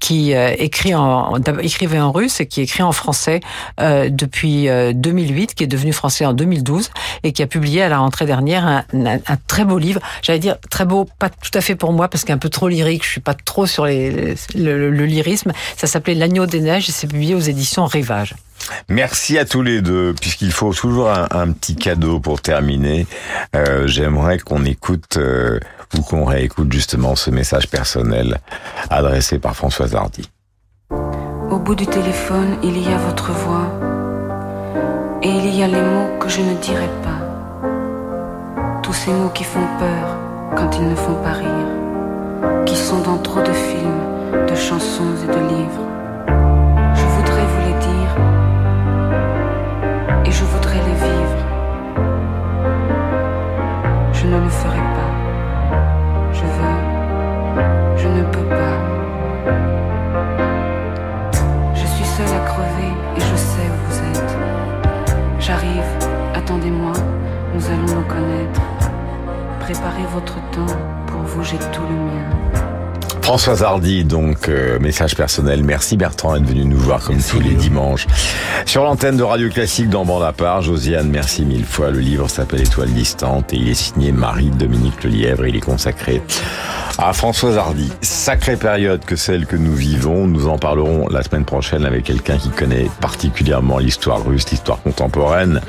[0.00, 3.40] qui écrit en écrivait en russe et qui écrit en français
[3.80, 6.90] euh, depuis 2008, qui est devenu français en 2012
[7.22, 10.00] et qui a publié à la rentrée dernière un, un, un très beau livre.
[10.22, 13.04] J'allais dire très beau, pas tout à fait pour moi parce qu'un peu trop lyrique.
[13.04, 15.52] Je suis pas trop sur les le, le lyrisme.
[15.76, 18.34] Ça s'appelait L'agneau des neiges et c'est publié aux éditions Rivage.
[18.88, 23.06] Merci à tous les deux, puisqu'il faut toujours un, petit cadeau pour terminer.
[23.54, 25.58] Euh, J'aimerais qu'on écoute euh,
[25.96, 28.38] ou qu'on réécoute justement ce message personnel
[28.90, 30.28] adressé par Françoise Hardy.
[30.90, 33.70] Au bout du téléphone, il y a votre voix
[35.22, 38.80] et il y a les mots que je ne dirai pas.
[38.82, 40.18] Tous ces mots qui font peur
[40.56, 45.26] quand ils ne font pas rire, qui sont dans trop de films de chansons et
[45.26, 45.95] de livres.
[69.66, 70.76] Préparez votre temps,
[71.08, 72.45] pour vous j'ai tout le mien.
[73.26, 75.64] Françoise Hardy, donc euh, message personnel.
[75.64, 78.06] Merci Bertrand d'être venu nous voir comme tous les dimanches
[78.66, 80.62] sur l'antenne de Radio Classique dans Bande à part.
[80.62, 81.90] Josiane, merci mille fois.
[81.90, 85.44] Le livre s'appelle Étoile distante et il est signé Marie-Dominique Lelièvre.
[85.44, 86.22] Il est consacré
[86.98, 87.90] à Françoise Hardy.
[88.00, 90.28] Sacrée période que celle que nous vivons.
[90.28, 95.60] Nous en parlerons la semaine prochaine avec quelqu'un qui connaît particulièrement l'histoire russe, l'histoire contemporaine,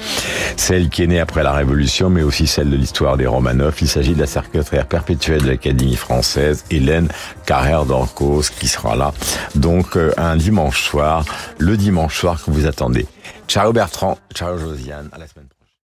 [0.55, 3.75] celle qui est née après la Révolution, mais aussi celle de l'histoire des Romanov.
[3.81, 7.09] Il s'agit de la secrétaire perpétuelle de l'Académie française, Hélène
[7.47, 9.13] Carrère d'Orcos, qui sera là
[9.55, 11.23] donc euh, un dimanche soir,
[11.57, 13.07] le dimanche soir que vous attendez.
[13.47, 15.46] Ciao Bertrand, ciao Josiane, à la semaine.